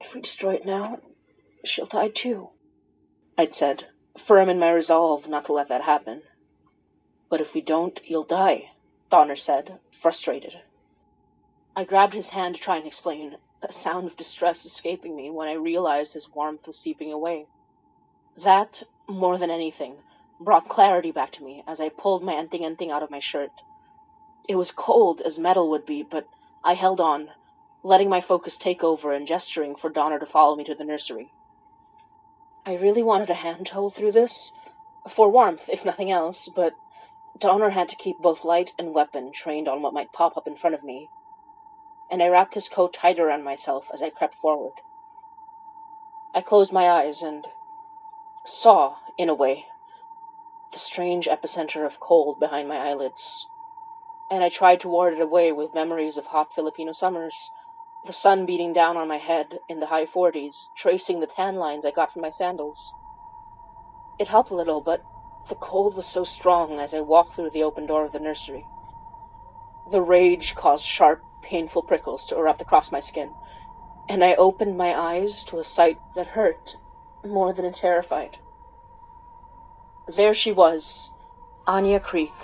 If 0.00 0.14
we 0.14 0.20
destroy 0.20 0.54
it 0.54 0.66
now, 0.66 0.98
she'll 1.64 1.86
die 1.86 2.08
too, 2.08 2.50
I'd 3.38 3.54
said, 3.54 3.86
firm 4.18 4.50
in 4.50 4.58
my 4.58 4.70
resolve 4.70 5.26
not 5.26 5.46
to 5.46 5.54
let 5.54 5.68
that 5.68 5.82
happen. 5.82 6.22
But 7.30 7.40
if 7.40 7.54
we 7.54 7.62
don't, 7.62 7.98
you'll 8.04 8.24
die, 8.24 8.72
Donner 9.10 9.36
said, 9.36 9.78
frustrated. 10.02 10.60
I 11.74 11.84
grabbed 11.84 12.14
his 12.14 12.30
hand 12.30 12.56
to 12.56 12.60
try 12.60 12.76
and 12.76 12.86
explain, 12.86 13.36
a 13.62 13.72
sound 13.72 14.06
of 14.06 14.16
distress 14.16 14.66
escaping 14.66 15.16
me 15.16 15.30
when 15.30 15.48
I 15.48 15.52
realized 15.54 16.12
his 16.12 16.28
warmth 16.28 16.66
was 16.66 16.78
seeping 16.78 17.12
away. 17.12 17.46
That, 18.42 18.82
more 19.08 19.38
than 19.38 19.50
anything, 19.50 19.96
brought 20.40 20.68
clarity 20.68 21.12
back 21.12 21.30
to 21.32 21.44
me 21.44 21.62
as 21.68 21.80
I 21.80 21.90
pulled 21.90 22.24
my 22.24 22.32
anting 22.32 22.64
anting 22.64 22.90
out 22.90 23.02
of 23.02 23.10
my 23.10 23.20
shirt. 23.20 23.52
It 24.48 24.56
was 24.56 24.70
cold 24.70 25.20
as 25.20 25.38
metal 25.38 25.68
would 25.70 25.84
be, 25.84 26.02
but 26.02 26.26
I 26.64 26.74
held 26.74 27.00
on, 27.00 27.30
letting 27.82 28.08
my 28.08 28.20
focus 28.20 28.56
take 28.56 28.82
over 28.82 29.12
and 29.12 29.26
gesturing 29.26 29.76
for 29.76 29.90
Donner 29.90 30.18
to 30.18 30.26
follow 30.26 30.56
me 30.56 30.64
to 30.64 30.74
the 30.74 30.84
nursery. 30.84 31.30
I 32.64 32.74
really 32.74 33.02
wanted 33.02 33.30
a 33.30 33.34
hand 33.34 33.66
to 33.66 33.74
hold 33.74 33.94
through 33.94 34.12
this, 34.12 34.52
for 35.08 35.30
warmth, 35.30 35.68
if 35.68 35.84
nothing 35.84 36.10
else, 36.10 36.48
but 36.48 36.72
Donner 37.38 37.70
had 37.70 37.88
to 37.90 37.96
keep 37.96 38.18
both 38.18 38.44
light 38.44 38.72
and 38.78 38.94
weapon 38.94 39.32
trained 39.32 39.68
on 39.68 39.82
what 39.82 39.94
might 39.94 40.12
pop 40.12 40.36
up 40.36 40.46
in 40.46 40.56
front 40.56 40.74
of 40.74 40.82
me, 40.82 41.08
and 42.10 42.22
I 42.22 42.28
wrapped 42.28 42.54
his 42.54 42.68
coat 42.68 42.92
tighter 42.92 43.28
around 43.28 43.44
myself 43.44 43.86
as 43.92 44.02
I 44.02 44.10
crept 44.10 44.36
forward. 44.36 44.74
I 46.34 46.42
closed 46.42 46.72
my 46.72 46.88
eyes 46.88 47.22
and 47.22 47.46
saw, 48.44 48.96
in 49.16 49.28
a 49.28 49.34
way, 49.34 49.66
the 50.72 50.78
strange 50.78 51.26
epicenter 51.26 51.84
of 51.84 51.98
cold 51.98 52.38
behind 52.38 52.68
my 52.68 52.76
eyelids, 52.76 53.48
and 54.30 54.44
I 54.44 54.48
tried 54.48 54.80
to 54.80 54.88
ward 54.88 55.14
it 55.14 55.20
away 55.20 55.50
with 55.50 55.74
memories 55.74 56.16
of 56.16 56.26
hot 56.26 56.52
Filipino 56.54 56.92
summers, 56.92 57.50
the 58.04 58.12
sun 58.12 58.46
beating 58.46 58.72
down 58.72 58.96
on 58.96 59.08
my 59.08 59.18
head 59.18 59.58
in 59.68 59.80
the 59.80 59.86
high 59.86 60.06
forties, 60.06 60.70
tracing 60.76 61.18
the 61.18 61.26
tan 61.26 61.56
lines 61.56 61.84
I 61.84 61.90
got 61.90 62.12
from 62.12 62.22
my 62.22 62.28
sandals. 62.28 62.92
It 64.18 64.28
helped 64.28 64.50
a 64.50 64.54
little, 64.54 64.80
but 64.80 65.02
the 65.48 65.56
cold 65.56 65.96
was 65.96 66.06
so 66.06 66.22
strong 66.22 66.78
as 66.78 66.94
I 66.94 67.00
walked 67.00 67.34
through 67.34 67.50
the 67.50 67.64
open 67.64 67.86
door 67.86 68.04
of 68.04 68.12
the 68.12 68.20
nursery. 68.20 68.64
The 69.90 70.02
rage 70.02 70.54
caused 70.54 70.84
sharp, 70.84 71.24
painful 71.42 71.82
prickles 71.82 72.24
to 72.26 72.36
erupt 72.36 72.60
across 72.62 72.92
my 72.92 73.00
skin, 73.00 73.34
and 74.08 74.22
I 74.22 74.34
opened 74.34 74.76
my 74.76 74.96
eyes 74.96 75.42
to 75.44 75.58
a 75.58 75.64
sight 75.64 75.98
that 76.14 76.28
hurt 76.28 76.76
more 77.24 77.52
than 77.52 77.64
it 77.64 77.74
terrified. 77.74 78.38
There 80.16 80.34
she 80.34 80.50
was, 80.50 81.12
Anya 81.68 82.00
Creek, 82.00 82.34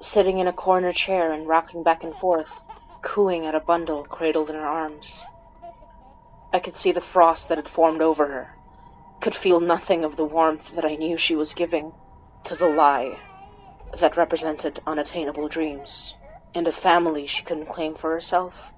sitting 0.00 0.38
in 0.38 0.46
a 0.46 0.54
corner 0.54 0.90
chair 0.90 1.32
and 1.32 1.46
rocking 1.46 1.82
back 1.82 2.02
and 2.02 2.16
forth, 2.16 2.62
cooing 3.02 3.44
at 3.44 3.54
a 3.54 3.60
bundle 3.60 4.06
cradled 4.06 4.48
in 4.48 4.56
her 4.56 4.66
arms. 4.66 5.26
I 6.50 6.58
could 6.60 6.78
see 6.78 6.90
the 6.90 7.02
frost 7.02 7.50
that 7.50 7.58
had 7.58 7.68
formed 7.68 8.00
over 8.00 8.28
her, 8.28 8.56
could 9.20 9.36
feel 9.36 9.60
nothing 9.60 10.02
of 10.02 10.16
the 10.16 10.24
warmth 10.24 10.70
that 10.70 10.86
I 10.86 10.94
knew 10.94 11.18
she 11.18 11.36
was 11.36 11.52
giving 11.52 11.92
to 12.44 12.56
the 12.56 12.70
lie 12.70 13.20
that 13.92 14.16
represented 14.16 14.80
unattainable 14.86 15.48
dreams 15.48 16.14
and 16.54 16.66
a 16.66 16.72
family 16.72 17.26
she 17.26 17.42
couldn't 17.44 17.66
claim 17.66 17.96
for 17.96 18.12
herself. 18.12 18.72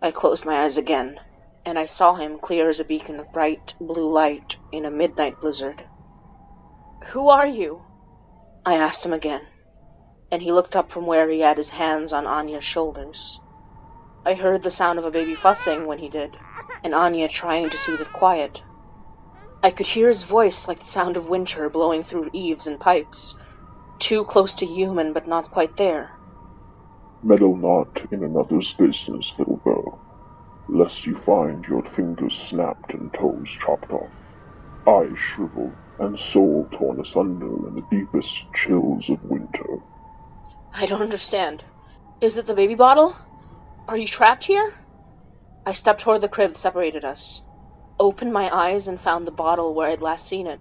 I 0.00 0.12
closed 0.12 0.44
my 0.44 0.62
eyes 0.62 0.76
again, 0.76 1.18
and 1.64 1.76
I 1.76 1.86
saw 1.86 2.14
him 2.14 2.38
clear 2.38 2.68
as 2.68 2.78
a 2.78 2.84
beacon 2.84 3.18
of 3.18 3.32
bright 3.32 3.74
blue 3.80 4.08
light 4.08 4.58
in 4.70 4.84
a 4.84 4.92
midnight 4.92 5.40
blizzard. 5.40 5.86
Who 7.12 7.28
are 7.28 7.46
you? 7.46 7.82
I 8.64 8.74
asked 8.74 9.06
him 9.06 9.12
again, 9.12 9.46
and 10.28 10.42
he 10.42 10.50
looked 10.50 10.74
up 10.74 10.90
from 10.90 11.06
where 11.06 11.30
he 11.30 11.38
had 11.38 11.56
his 11.56 11.70
hands 11.70 12.12
on 12.12 12.26
Anya's 12.26 12.64
shoulders. 12.64 13.40
I 14.24 14.34
heard 14.34 14.64
the 14.64 14.70
sound 14.72 14.98
of 14.98 15.04
a 15.04 15.10
baby 15.12 15.36
fussing 15.36 15.86
when 15.86 15.98
he 15.98 16.08
did, 16.08 16.38
and 16.82 16.96
Anya 16.96 17.28
trying 17.28 17.70
to 17.70 17.78
soothe 17.78 18.00
it 18.00 18.12
quiet. 18.12 18.62
I 19.62 19.70
could 19.70 19.86
hear 19.88 20.08
his 20.08 20.24
voice 20.24 20.66
like 20.66 20.80
the 20.80 20.86
sound 20.86 21.16
of 21.16 21.28
winter 21.28 21.70
blowing 21.70 22.02
through 22.02 22.28
eaves 22.32 22.66
and 22.66 22.80
pipes, 22.80 23.36
too 24.00 24.24
close 24.24 24.56
to 24.56 24.66
human 24.66 25.12
but 25.12 25.28
not 25.28 25.50
quite 25.50 25.76
there. 25.76 26.10
Meddle 27.22 27.56
not 27.56 28.10
in 28.10 28.24
another's 28.24 28.74
business, 28.74 29.32
little 29.38 29.58
girl, 29.58 30.02
lest 30.68 31.06
you 31.06 31.16
find 31.24 31.64
your 31.66 31.84
fingers 31.84 32.36
snapped 32.50 32.94
and 32.94 33.14
toes 33.14 33.48
chopped 33.64 33.92
off, 33.92 34.12
eyes 34.88 35.18
shriveled, 35.18 35.78
and 35.98 36.18
soul 36.32 36.68
torn 36.72 37.00
asunder 37.00 37.68
in 37.68 37.74
the 37.74 37.86
deepest 37.90 38.30
chills 38.54 39.08
of 39.08 39.22
winter. 39.24 39.80
I 40.74 40.86
don't 40.86 41.02
understand. 41.02 41.64
Is 42.20 42.36
it 42.36 42.46
the 42.46 42.54
baby 42.54 42.74
bottle? 42.74 43.16
Are 43.88 43.96
you 43.96 44.06
trapped 44.06 44.44
here? 44.44 44.72
I 45.64 45.72
stepped 45.72 46.02
toward 46.02 46.20
the 46.20 46.28
crib 46.28 46.52
that 46.52 46.58
separated 46.58 47.04
us 47.04 47.42
opened 47.98 48.32
my 48.32 48.54
eyes 48.54 48.86
and 48.86 49.00
found 49.00 49.26
the 49.26 49.30
bottle 49.32 49.74
where 49.74 49.90
I'd 49.90 50.02
last 50.02 50.26
seen 50.26 50.46
it, 50.46 50.60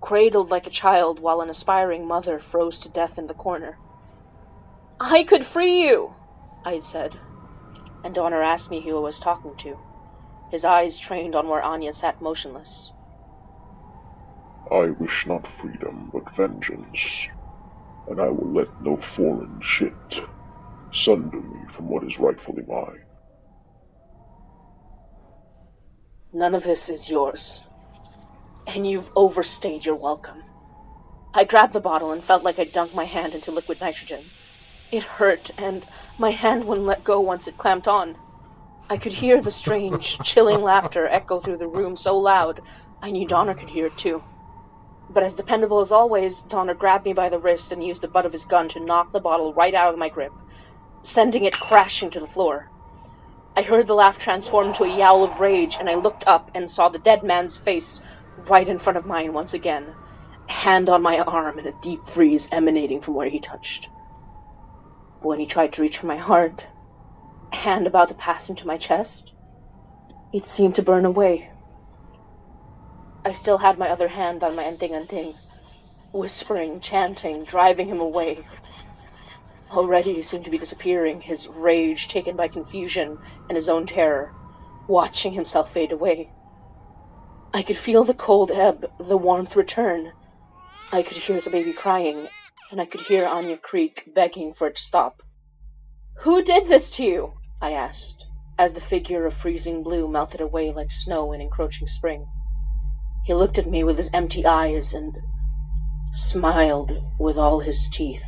cradled 0.00 0.48
like 0.50 0.66
a 0.66 0.70
child 0.70 1.20
while 1.20 1.40
an 1.40 1.50
aspiring 1.50 2.06
mother 2.06 2.38
froze 2.38 2.78
to 2.80 2.88
death 2.88 3.18
in 3.18 3.26
the 3.26 3.34
corner. 3.34 3.78
I 5.00 5.24
could 5.24 5.46
free 5.46 5.82
you, 5.82 6.12
I'd 6.64 6.84
said, 6.84 7.16
and 8.04 8.14
Donner 8.14 8.42
asked 8.42 8.70
me 8.70 8.84
who 8.84 8.96
I 8.96 9.00
was 9.00 9.18
talking 9.18 9.54
to, 9.58 9.76
his 10.50 10.64
eyes 10.64 10.98
trained 10.98 11.34
on 11.34 11.48
where 11.48 11.62
Anya 11.62 11.92
sat 11.92 12.20
motionless. 12.20 12.92
I 14.72 14.90
wish 14.90 15.26
not 15.26 15.46
freedom, 15.60 16.10
but 16.12 16.34
vengeance, 16.36 17.00
and 18.06 18.20
I 18.20 18.28
will 18.30 18.52
let 18.52 18.68
no 18.80 18.98
foreign 18.98 19.60
shit 19.62 19.94
sunder 20.92 21.40
me 21.40 21.66
from 21.76 21.88
what 21.88 22.04
is 22.04 22.18
rightfully 22.18 22.64
mine. 22.68 23.04
None 26.32 26.54
of 26.54 26.64
this 26.64 26.88
is 26.90 27.08
yours. 27.08 27.62
And 28.66 28.86
you've 28.88 29.10
overstayed 29.16 29.84
your 29.86 29.96
welcome. 29.96 30.44
I 31.34 31.44
grabbed 31.44 31.74
the 31.74 31.80
bottle 31.80 32.12
and 32.12 32.24
felt 32.24 32.44
like 32.44 32.58
I'd 32.58 32.72
dunked 32.72 32.94
my 32.94 33.04
hand 33.06 33.34
into 33.34 33.52
liquid 33.52 33.80
nitrogen. 33.80 34.32
It 34.90 35.04
hurt, 35.04 35.50
and 35.58 35.86
my 36.18 36.30
hand 36.32 36.64
wouldn't 36.64 36.86
let 36.86 37.04
go 37.04 37.20
once 37.20 37.48
it 37.48 37.58
clamped 37.58 37.88
on. 37.88 38.18
I 38.90 38.98
could 38.98 39.14
hear 39.14 39.42
the 39.42 39.50
strange, 39.52 40.18
chilling 40.24 40.62
laughter 40.62 41.06
echo 41.08 41.40
through 41.40 41.58
the 41.58 41.68
room 41.68 41.96
so 41.96 42.18
loud 42.18 42.60
I 43.02 43.12
knew 43.12 43.26
Donner 43.28 43.54
could 43.54 43.70
hear 43.70 43.86
it 43.86 43.98
too. 43.98 44.24
But 45.08 45.22
as 45.22 45.34
dependable 45.34 45.80
as 45.80 45.92
always, 45.92 46.42
Donner 46.42 46.74
grabbed 46.74 47.04
me 47.04 47.12
by 47.12 47.28
the 47.28 47.38
wrist 47.38 47.72
and 47.72 47.82
used 47.82 48.02
the 48.02 48.08
butt 48.08 48.26
of 48.26 48.32
his 48.32 48.44
gun 48.44 48.68
to 48.70 48.80
knock 48.80 49.12
the 49.12 49.20
bottle 49.20 49.54
right 49.54 49.74
out 49.74 49.92
of 49.92 49.98
my 49.98 50.08
grip, 50.08 50.32
sending 51.02 51.44
it 51.44 51.58
crashing 51.58 52.10
to 52.10 52.20
the 52.20 52.26
floor. 52.26 52.70
I 53.56 53.62
heard 53.62 53.86
the 53.86 53.94
laugh 53.94 54.18
transform 54.18 54.74
to 54.74 54.84
a 54.84 54.98
yowl 54.98 55.24
of 55.24 55.40
rage, 55.40 55.76
and 55.78 55.88
I 55.88 55.94
looked 55.94 56.26
up 56.26 56.50
and 56.54 56.70
saw 56.70 56.88
the 56.88 56.98
dead 56.98 57.22
man's 57.22 57.56
face 57.56 58.00
right 58.48 58.68
in 58.68 58.78
front 58.78 58.98
of 58.98 59.06
mine 59.06 59.32
once 59.32 59.54
again, 59.54 59.94
hand 60.46 60.88
on 60.88 61.02
my 61.02 61.20
arm 61.20 61.58
and 61.58 61.66
a 61.66 61.74
deep 61.82 62.06
freeze 62.10 62.48
emanating 62.52 63.00
from 63.00 63.14
where 63.14 63.28
he 63.28 63.40
touched. 63.40 63.88
But 65.22 65.28
when 65.28 65.40
he 65.40 65.46
tried 65.46 65.72
to 65.74 65.82
reach 65.82 65.98
for 65.98 66.06
my 66.06 66.18
heart, 66.18 66.66
hand 67.52 67.86
about 67.86 68.08
to 68.08 68.14
pass 68.14 68.50
into 68.50 68.66
my 68.66 68.76
chest, 68.76 69.32
it 70.32 70.46
seemed 70.46 70.74
to 70.74 70.82
burn 70.82 71.06
away. 71.06 71.50
I 73.26 73.32
still 73.32 73.58
had 73.58 73.76
my 73.76 73.88
other 73.90 74.06
hand 74.06 74.44
on 74.44 74.54
my 74.54 74.62
anting 74.62 74.94
anting, 74.94 75.34
whispering, 76.12 76.80
chanting, 76.80 77.42
driving 77.42 77.88
him 77.88 77.98
away. 77.98 78.44
Already 79.72 80.14
he 80.14 80.22
seemed 80.22 80.44
to 80.44 80.50
be 80.52 80.58
disappearing, 80.58 81.22
his 81.22 81.48
rage 81.48 82.06
taken 82.06 82.36
by 82.36 82.46
confusion 82.46 83.18
and 83.48 83.56
his 83.56 83.68
own 83.68 83.84
terror, 83.84 84.32
watching 84.86 85.32
himself 85.32 85.72
fade 85.72 85.90
away. 85.90 86.30
I 87.52 87.64
could 87.64 87.76
feel 87.76 88.04
the 88.04 88.14
cold 88.14 88.52
ebb, 88.52 88.92
the 88.96 89.16
warmth 89.16 89.56
return. 89.56 90.12
I 90.92 91.02
could 91.02 91.16
hear 91.16 91.40
the 91.40 91.50
baby 91.50 91.72
crying, 91.72 92.28
and 92.70 92.80
I 92.80 92.86
could 92.86 93.00
hear 93.00 93.26
Anya 93.26 93.56
Creek 93.58 94.04
begging 94.14 94.54
for 94.54 94.68
it 94.68 94.76
to 94.76 94.82
stop. 94.82 95.20
Who 96.18 96.44
did 96.44 96.68
this 96.68 96.92
to 96.92 97.02
you? 97.02 97.32
I 97.60 97.72
asked, 97.72 98.24
as 98.56 98.74
the 98.74 98.80
figure 98.80 99.26
of 99.26 99.34
freezing 99.34 99.82
blue 99.82 100.06
melted 100.06 100.40
away 100.40 100.72
like 100.72 100.92
snow 100.92 101.32
in 101.32 101.40
encroaching 101.40 101.88
spring. 101.88 102.26
He 103.26 103.34
looked 103.34 103.58
at 103.58 103.66
me 103.66 103.82
with 103.82 103.96
his 103.96 104.08
empty 104.12 104.46
eyes 104.46 104.94
and 104.94 105.18
smiled 106.12 106.92
with 107.18 107.36
all 107.36 107.58
his 107.58 107.88
teeth. 107.88 108.22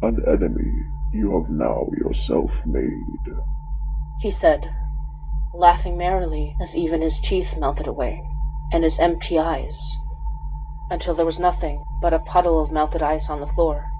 An 0.00 0.24
enemy 0.26 0.72
you 1.12 1.38
have 1.38 1.50
now 1.50 1.84
yourself 1.98 2.50
made, 2.64 3.20
he 4.20 4.30
said, 4.30 4.74
laughing 5.52 5.98
merrily 5.98 6.56
as 6.62 6.74
even 6.74 7.02
his 7.02 7.20
teeth 7.20 7.54
melted 7.58 7.86
away, 7.86 8.22
and 8.72 8.84
his 8.84 8.98
empty 8.98 9.38
eyes, 9.38 9.98
until 10.88 11.14
there 11.14 11.26
was 11.26 11.38
nothing 11.38 11.84
but 12.00 12.14
a 12.14 12.18
puddle 12.20 12.58
of 12.58 12.72
melted 12.72 13.02
ice 13.02 13.28
on 13.28 13.40
the 13.40 13.46
floor, 13.46 13.90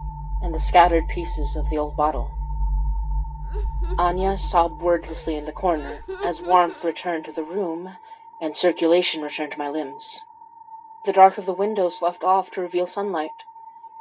and 0.41 0.55
the 0.55 0.59
scattered 0.59 1.09
pieces 1.09 1.57
of 1.57 1.69
the 1.69 1.77
old 1.77 1.95
bottle. 1.95 2.31
Anya 3.99 4.39
sobbed 4.39 4.81
wordlessly 4.81 5.37
in 5.37 5.45
the 5.45 5.53
corner 5.53 5.99
as 6.25 6.41
warmth 6.41 6.83
returned 6.83 7.27
to 7.27 7.33
the 7.33 7.45
room 7.45 7.91
and 8.43 8.57
circulation 8.57 9.23
returned 9.23 9.53
to 9.53 9.59
my 9.59 9.69
limbs. 9.69 10.21
The 11.05 11.13
dark 11.13 11.39
of 11.39 11.47
the 11.47 11.53
window 11.53 11.89
sloughed 11.89 12.25
off 12.25 12.51
to 12.51 12.61
reveal 12.61 12.89
sunlight, 12.89 13.31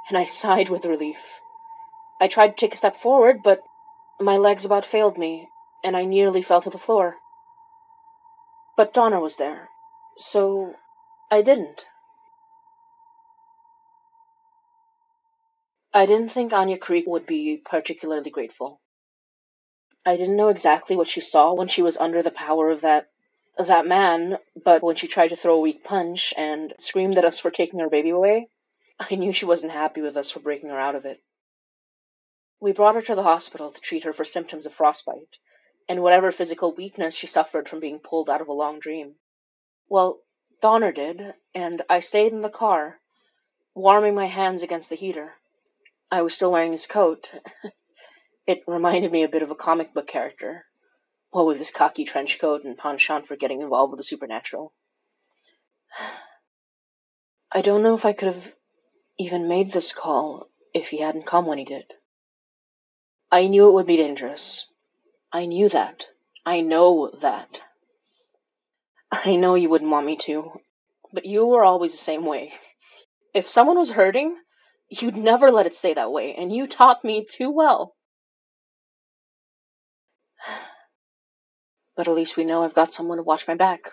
and 0.10 0.18
I 0.18 0.26
sighed 0.42 0.68
with 0.68 0.84
relief. 0.84 1.40
I 2.20 2.28
tried 2.28 2.50
to 2.50 2.56
take 2.56 2.74
a 2.74 2.78
step 2.78 2.98
forward, 2.98 3.44
but 3.44 3.62
my 4.20 4.38
legs 4.38 4.66
about 4.66 4.84
failed 4.86 5.18
me, 5.18 5.48
and 5.84 5.96
I 5.96 6.06
nearly 6.06 6.42
fell 6.42 6.62
to 6.64 6.72
the 6.72 6.80
floor. 6.80 7.18
But 8.76 8.94
Donner 8.94 9.20
was 9.20 9.36
there, 9.36 9.70
so 10.18 10.74
I 11.30 11.44
didn't. 11.44 11.86
I 15.94 16.08
didn't 16.08 16.30
think 16.30 16.52
Anya 16.52 16.80
Creek 16.80 17.06
would 17.06 17.28
be 17.28 17.62
particularly 17.64 18.32
grateful. 18.32 18.82
I 20.04 20.16
didn't 20.18 20.38
know 20.38 20.50
exactly 20.50 20.96
what 20.96 21.08
she 21.08 21.22
saw 21.22 21.54
when 21.54 21.68
she 21.68 21.84
was 21.84 21.98
under 21.98 22.24
the 22.24 22.32
power 22.32 22.72
of 22.72 22.82
that 22.82 23.11
that 23.58 23.86
man, 23.86 24.38
but 24.64 24.84
when 24.84 24.96
she 24.96 25.08
tried 25.08 25.30
to 25.30 25.36
throw 25.36 25.56
a 25.56 25.60
weak 25.60 25.84
punch 25.84 26.34
and 26.38 26.74
screamed 26.80 27.18
at 27.18 27.26
us 27.26 27.40
for 27.40 27.52
taking 27.52 27.80
her 27.80 27.90
baby 27.90 28.10
away, 28.10 28.48
I 29.00 29.16
knew 29.16 29.34
she 29.34 29.46
wasn't 29.46 29.72
happy 29.72 30.02
with 30.02 30.16
us 30.18 30.30
for 30.30 30.40
breaking 30.40 30.70
her 30.70 30.80
out 30.80 30.96
of 30.96 31.06
it. 31.06 31.22
We 32.60 32.72
brought 32.72 32.96
her 32.96 33.02
to 33.02 33.16
the 33.16 33.24
hospital 33.24 33.72
to 33.72 33.82
treat 33.82 34.04
her 34.04 34.14
for 34.14 34.24
symptoms 34.24 34.66
of 34.66 34.74
frostbite 34.74 35.38
and 35.90 36.04
whatever 36.04 36.32
physical 36.32 36.76
weakness 36.76 37.16
she 37.16 37.28
suffered 37.28 37.68
from 37.68 37.80
being 37.80 38.00
pulled 38.00 38.30
out 38.30 38.42
of 38.42 38.48
a 38.48 38.54
long 38.54 38.80
dream. 38.80 39.16
Well, 39.90 40.22
Donner 40.62 40.92
did, 40.92 41.34
and 41.56 41.82
I 41.90 42.00
stayed 42.00 42.32
in 42.32 42.42
the 42.42 42.50
car, 42.50 43.00
warming 43.74 44.14
my 44.14 44.28
hands 44.28 44.62
against 44.62 44.90
the 44.90 44.96
heater. 44.96 45.34
I 46.12 46.22
was 46.22 46.36
still 46.36 46.52
wearing 46.52 46.72
his 46.72 46.86
coat. 46.86 47.32
it 48.48 48.64
reminded 48.68 49.12
me 49.12 49.24
a 49.24 49.30
bit 49.30 49.42
of 49.42 49.50
a 49.50 49.56
comic 49.56 49.94
book 49.94 50.08
character, 50.08 50.66
what 51.32 51.46
with 51.46 51.58
his 51.58 51.72
cocky 51.72 52.06
trench 52.06 52.38
coat 52.40 52.64
and 52.64 52.78
penchant 52.78 53.28
for 53.28 53.36
getting 53.36 53.62
involved 53.62 53.92
with 53.92 54.00
the 54.00 54.04
supernatural. 54.04 54.74
I 57.52 57.62
don't 57.62 57.84
know 57.84 57.96
if 57.96 58.06
I 58.06 58.14
could 58.14 58.34
have 58.34 58.54
even 59.18 59.48
made 59.48 59.72
this 59.72 59.94
call 59.94 60.50
if 60.74 60.90
he 60.90 61.00
hadn't 61.00 61.26
come 61.26 61.46
when 61.46 61.58
he 61.58 61.66
did. 61.66 61.86
I 63.32 63.48
knew 63.48 63.68
it 63.68 63.74
would 63.74 63.88
be 63.88 63.98
dangerous. 63.98 64.66
I 65.32 65.46
knew 65.46 65.70
that. 65.70 66.06
I 66.46 66.62
know 66.62 67.12
that. 67.22 67.62
I 69.12 69.36
know 69.36 69.56
you 69.56 69.70
wouldn't 69.70 69.92
want 69.92 70.06
me 70.06 70.18
to, 70.18 70.60
but 71.14 71.26
you 71.26 71.46
were 71.46 71.64
always 71.64 71.92
the 71.92 71.98
same 71.98 72.26
way. 72.26 72.54
If 73.34 73.48
someone 73.48 73.78
was 73.80 73.92
hurting, 73.92 74.36
you'd 74.90 75.16
never 75.16 75.52
let 75.52 75.66
it 75.66 75.74
stay 75.74 75.94
that 75.94 76.12
way, 76.12 76.36
and 76.36 76.54
you 76.54 76.68
taught 76.68 77.06
me 77.06 77.26
too 77.26 77.50
well. 77.50 77.96
But 82.02 82.08
at 82.08 82.16
least 82.16 82.36
we 82.36 82.46
know 82.46 82.64
I've 82.64 82.74
got 82.74 82.96
someone 82.96 83.18
to 83.18 83.24
watch 83.24 83.48
my 83.48 83.54
back. 83.54 83.92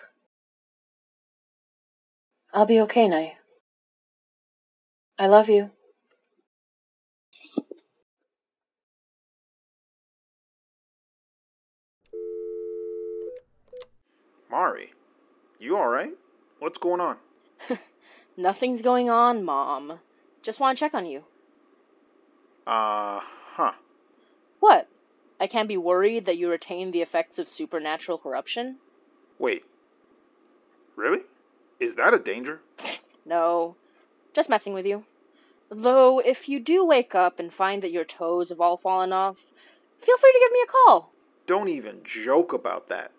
I'll 2.51 2.65
be 2.65 2.79
okay, 2.81 3.07
Nay. 3.07 3.37
I 5.19 5.27
love 5.27 5.47
you. 5.47 5.69
Mari, 14.49 14.89
you 15.59 15.77
alright? 15.77 16.13
What's 16.57 16.79
going 16.79 17.01
on? 17.01 17.17
Nothing's 18.35 18.81
going 18.81 19.11
on, 19.11 19.45
Mom. 19.45 19.99
Just 20.41 20.59
want 20.59 20.75
to 20.75 20.79
check 20.79 20.95
on 20.95 21.05
you. 21.05 21.25
Uh 22.65 23.19
huh. 23.53 23.73
What? 24.61 24.87
I 25.39 25.47
can't 25.47 25.67
be 25.67 25.77
worried 25.77 26.25
that 26.25 26.37
you 26.37 26.49
retain 26.49 26.91
the 26.91 27.01
effects 27.01 27.39
of 27.39 27.47
supernatural 27.47 28.17
corruption? 28.17 28.77
Wait. 29.37 29.63
Really? 30.95 31.21
Is 31.79 31.95
that 31.95 32.13
a 32.13 32.19
danger? 32.19 32.61
No. 33.25 33.75
Just 34.33 34.49
messing 34.49 34.73
with 34.73 34.85
you. 34.85 35.05
Though, 35.71 36.19
if 36.19 36.49
you 36.49 36.59
do 36.59 36.85
wake 36.85 37.15
up 37.15 37.39
and 37.39 37.53
find 37.53 37.83
that 37.83 37.91
your 37.91 38.03
toes 38.03 38.49
have 38.49 38.59
all 38.59 38.77
fallen 38.77 39.13
off, 39.13 39.37
feel 40.01 40.17
free 40.17 40.31
to 40.31 40.39
give 40.39 40.51
me 40.51 40.59
a 40.63 40.71
call. 40.71 41.11
Don't 41.47 41.69
even 41.69 42.01
joke 42.03 42.53
about 42.53 42.89
that. 42.89 43.11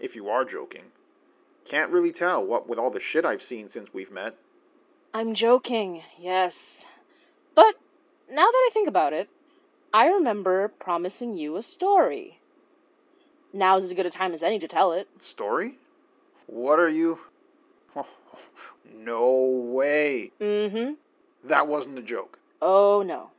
If 0.00 0.14
you 0.14 0.28
are 0.28 0.44
joking. 0.44 0.84
Can't 1.64 1.90
really 1.90 2.12
tell 2.12 2.44
what 2.44 2.68
with 2.68 2.78
all 2.78 2.90
the 2.90 3.00
shit 3.00 3.24
I've 3.24 3.42
seen 3.42 3.70
since 3.70 3.88
we've 3.94 4.10
met. 4.10 4.34
I'm 5.14 5.34
joking, 5.34 6.02
yes. 6.18 6.84
But 7.54 7.76
now 8.28 8.44
that 8.44 8.68
I 8.68 8.70
think 8.74 8.88
about 8.88 9.12
it, 9.12 9.28
I 9.94 10.06
remember 10.06 10.72
promising 10.80 11.36
you 11.36 11.56
a 11.56 11.62
story. 11.62 12.40
Now's 13.52 13.84
as 13.84 13.92
good 13.92 14.06
a 14.06 14.10
time 14.10 14.34
as 14.34 14.42
any 14.42 14.58
to 14.58 14.66
tell 14.66 14.90
it. 14.90 15.06
Story? 15.22 15.74
What 16.48 16.80
are 16.80 16.88
you. 16.90 17.20
Oh, 17.94 18.04
no 18.92 19.44
way. 19.72 20.32
Mm 20.40 20.70
hmm. 20.72 21.48
That 21.48 21.68
wasn't 21.68 22.00
a 22.00 22.02
joke. 22.02 22.40
Oh 22.60 23.04
no. 23.06 23.30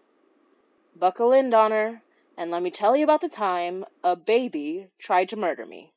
Buckle 0.98 1.34
in, 1.34 1.50
Donner, 1.50 2.02
and 2.38 2.52
let 2.52 2.64
me 2.64 2.72
tell 2.72 2.96
you 2.96 3.04
about 3.04 3.20
the 3.20 3.28
time 3.28 3.84
a 4.02 4.16
baby 4.16 4.88
tried 4.98 5.28
to 5.30 5.36
murder 5.36 5.66
me. 5.66 5.92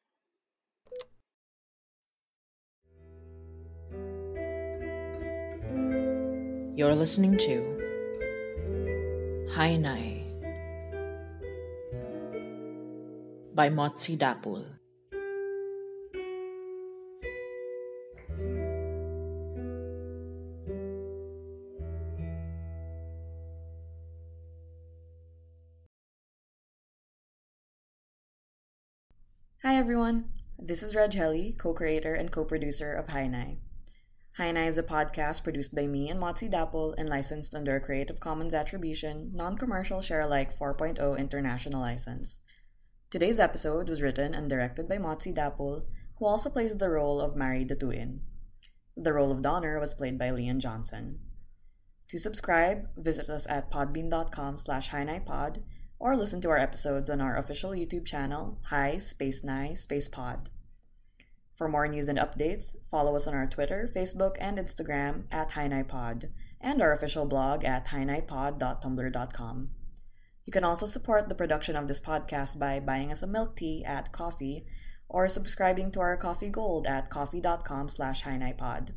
You're 6.77 6.97
listening 6.97 7.38
to 7.38 7.79
High 9.55 9.71
Hi 9.71 9.77
Nay 9.77 10.17
by 13.59 13.68
Motzie 13.68 14.16
Dapul. 14.16 14.64
Hi 29.64 29.75
everyone, 29.75 30.27
this 30.57 30.85
is 30.85 30.94
Reg 30.94 31.11
Geli, 31.11 31.59
co-creator 31.59 32.14
and 32.14 32.31
co-producer 32.31 32.92
of 32.92 33.09
Hi 33.09 33.27
Nay. 33.27 33.59
Hainai 34.38 34.68
is 34.68 34.79
a 34.79 34.85
podcast 34.85 35.42
produced 35.42 35.75
by 35.75 35.88
me 35.88 36.09
and 36.09 36.21
Motzie 36.21 36.49
Dapul 36.49 36.94
and 36.97 37.09
licensed 37.09 37.57
under 37.57 37.75
a 37.75 37.81
Creative 37.81 38.21
Commons 38.21 38.55
Attribution, 38.55 39.33
Non-Commercial 39.35 40.01
Share-alike 40.01 40.57
4.0 40.57 41.18
International 41.18 41.81
License. 41.81 42.42
Today's 43.11 43.40
episode 43.40 43.88
was 43.88 44.03
written 44.03 44.35
and 44.35 44.51
directed 44.51 44.87
by 44.87 44.99
Motzie 44.99 45.35
Dapul, 45.35 45.85
who 46.18 46.27
also 46.27 46.51
plays 46.51 46.77
the 46.77 46.90
role 46.90 47.23
of 47.23 47.37
Mari 47.37 47.64
Datuin. 47.64 48.18
The 48.99 49.14
role 49.14 49.33
of 49.33 49.40
Donner 49.40 49.81
was 49.81 49.94
played 49.94 50.18
by 50.18 50.31
Leon 50.31 50.61
Johnson. 50.61 51.18
To 52.09 52.18
subscribe, 52.18 52.88
visit 52.99 53.31
us 53.31 53.47
at 53.49 53.71
podbean.com 53.71 54.59
slash 54.59 54.90
pod 55.25 55.62
or 55.99 56.16
listen 56.16 56.42
to 56.42 56.51
our 56.51 56.59
episodes 56.59 57.09
on 57.09 57.23
our 57.23 57.38
official 57.38 57.71
YouTube 57.71 58.05
channel, 58.05 58.59
Hi 58.64 58.99
Space 58.99 59.42
Nine 59.42 59.77
Space 59.77 60.09
Pod. 60.09 60.51
For 61.57 61.66
more 61.66 61.88
news 61.88 62.09
and 62.09 62.18
updates, 62.18 62.77
follow 62.90 63.16
us 63.16 63.27
on 63.27 63.35
our 63.35 63.47
Twitter, 63.47 63.88
Facebook, 63.90 64.37
and 64.38 64.59
Instagram 64.59 65.25
at 65.33 65.53
HiNayPod 65.53 66.29
and 66.61 66.83
our 66.83 66.92
official 66.92 67.25
blog 67.25 67.64
at 67.64 67.87
hinaypod.tumblr.com. 67.87 69.71
You 70.48 70.52
can 70.52 70.64
also 70.64 70.87
support 70.87 71.28
the 71.28 71.34
production 71.34 71.76
of 71.76 71.88
this 71.88 72.00
podcast 72.00 72.58
by 72.58 72.80
buying 72.80 73.12
us 73.12 73.22
a 73.22 73.26
milk 73.26 73.54
tea 73.54 73.84
at 73.84 74.12
Ko-fi 74.12 74.64
or 75.06 75.28
subscribing 75.28 75.90
to 75.90 76.00
our 76.00 76.16
Ko-fi 76.16 76.48
Gold 76.48 76.87
at 76.87 77.11
ko-fi.com 77.11 77.90
slash 77.90 78.22
hinaypod. 78.22 78.94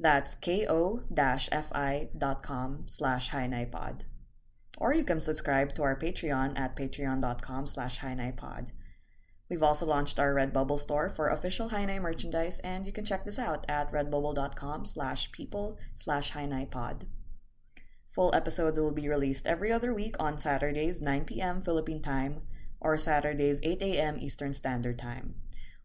That's 0.00 0.34
ko-fi.com 0.34 1.04
slash 2.88 3.30
hinaypod. 3.30 4.00
Or 4.76 4.92
you 4.92 5.04
can 5.04 5.20
subscribe 5.20 5.72
to 5.76 5.84
our 5.84 5.96
Patreon 5.96 6.58
at 6.58 6.74
patreon.com 6.76 7.68
slash 7.68 8.00
hinaypod. 8.00 8.66
We've 9.48 9.62
also 9.62 9.86
launched 9.86 10.18
our 10.18 10.34
Redbubble 10.34 10.80
store 10.80 11.08
for 11.08 11.28
official 11.28 11.68
Hi 11.68 11.84
Nay 11.84 12.00
merchandise, 12.00 12.58
and 12.64 12.84
you 12.86 12.92
can 12.92 13.04
check 13.04 13.24
this 13.24 13.38
out 13.38 13.64
at 13.68 13.92
redbubble.com 13.92 14.86
slash 14.86 15.30
people 15.30 15.78
slash 15.94 16.32
hinaypod. 16.32 17.02
Full 18.12 18.34
episodes 18.34 18.78
will 18.78 18.90
be 18.90 19.08
released 19.08 19.46
every 19.46 19.72
other 19.72 19.94
week 19.94 20.16
on 20.20 20.36
Saturdays 20.36 21.00
9 21.00 21.24
p.m. 21.24 21.62
Philippine 21.62 22.02
time 22.02 22.42
or 22.78 22.98
Saturdays 22.98 23.58
8 23.62 23.80
a.m. 23.80 24.18
Eastern 24.20 24.52
Standard 24.52 24.98
Time. 24.98 25.34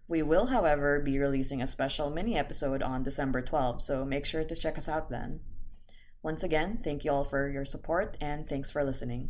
We 0.09 0.21
will, 0.21 0.47
however, 0.47 0.99
be 0.99 1.19
releasing 1.19 1.61
a 1.61 1.67
special 1.67 2.09
mini 2.09 2.37
episode 2.37 2.83
on 2.83 3.03
December 3.03 3.41
12, 3.41 3.81
so 3.81 4.03
make 4.03 4.25
sure 4.25 4.43
to 4.43 4.55
check 4.57 4.77
us 4.77 4.89
out 4.89 5.09
then. 5.09 5.39
Once 6.21 6.43
again, 6.43 6.79
thank 6.83 7.05
you 7.05 7.11
all 7.11 7.23
for 7.23 7.47
your 7.49 7.63
support 7.63 8.17
and 8.19 8.45
thanks 8.45 8.71
for 8.71 8.83
listening. 8.83 9.29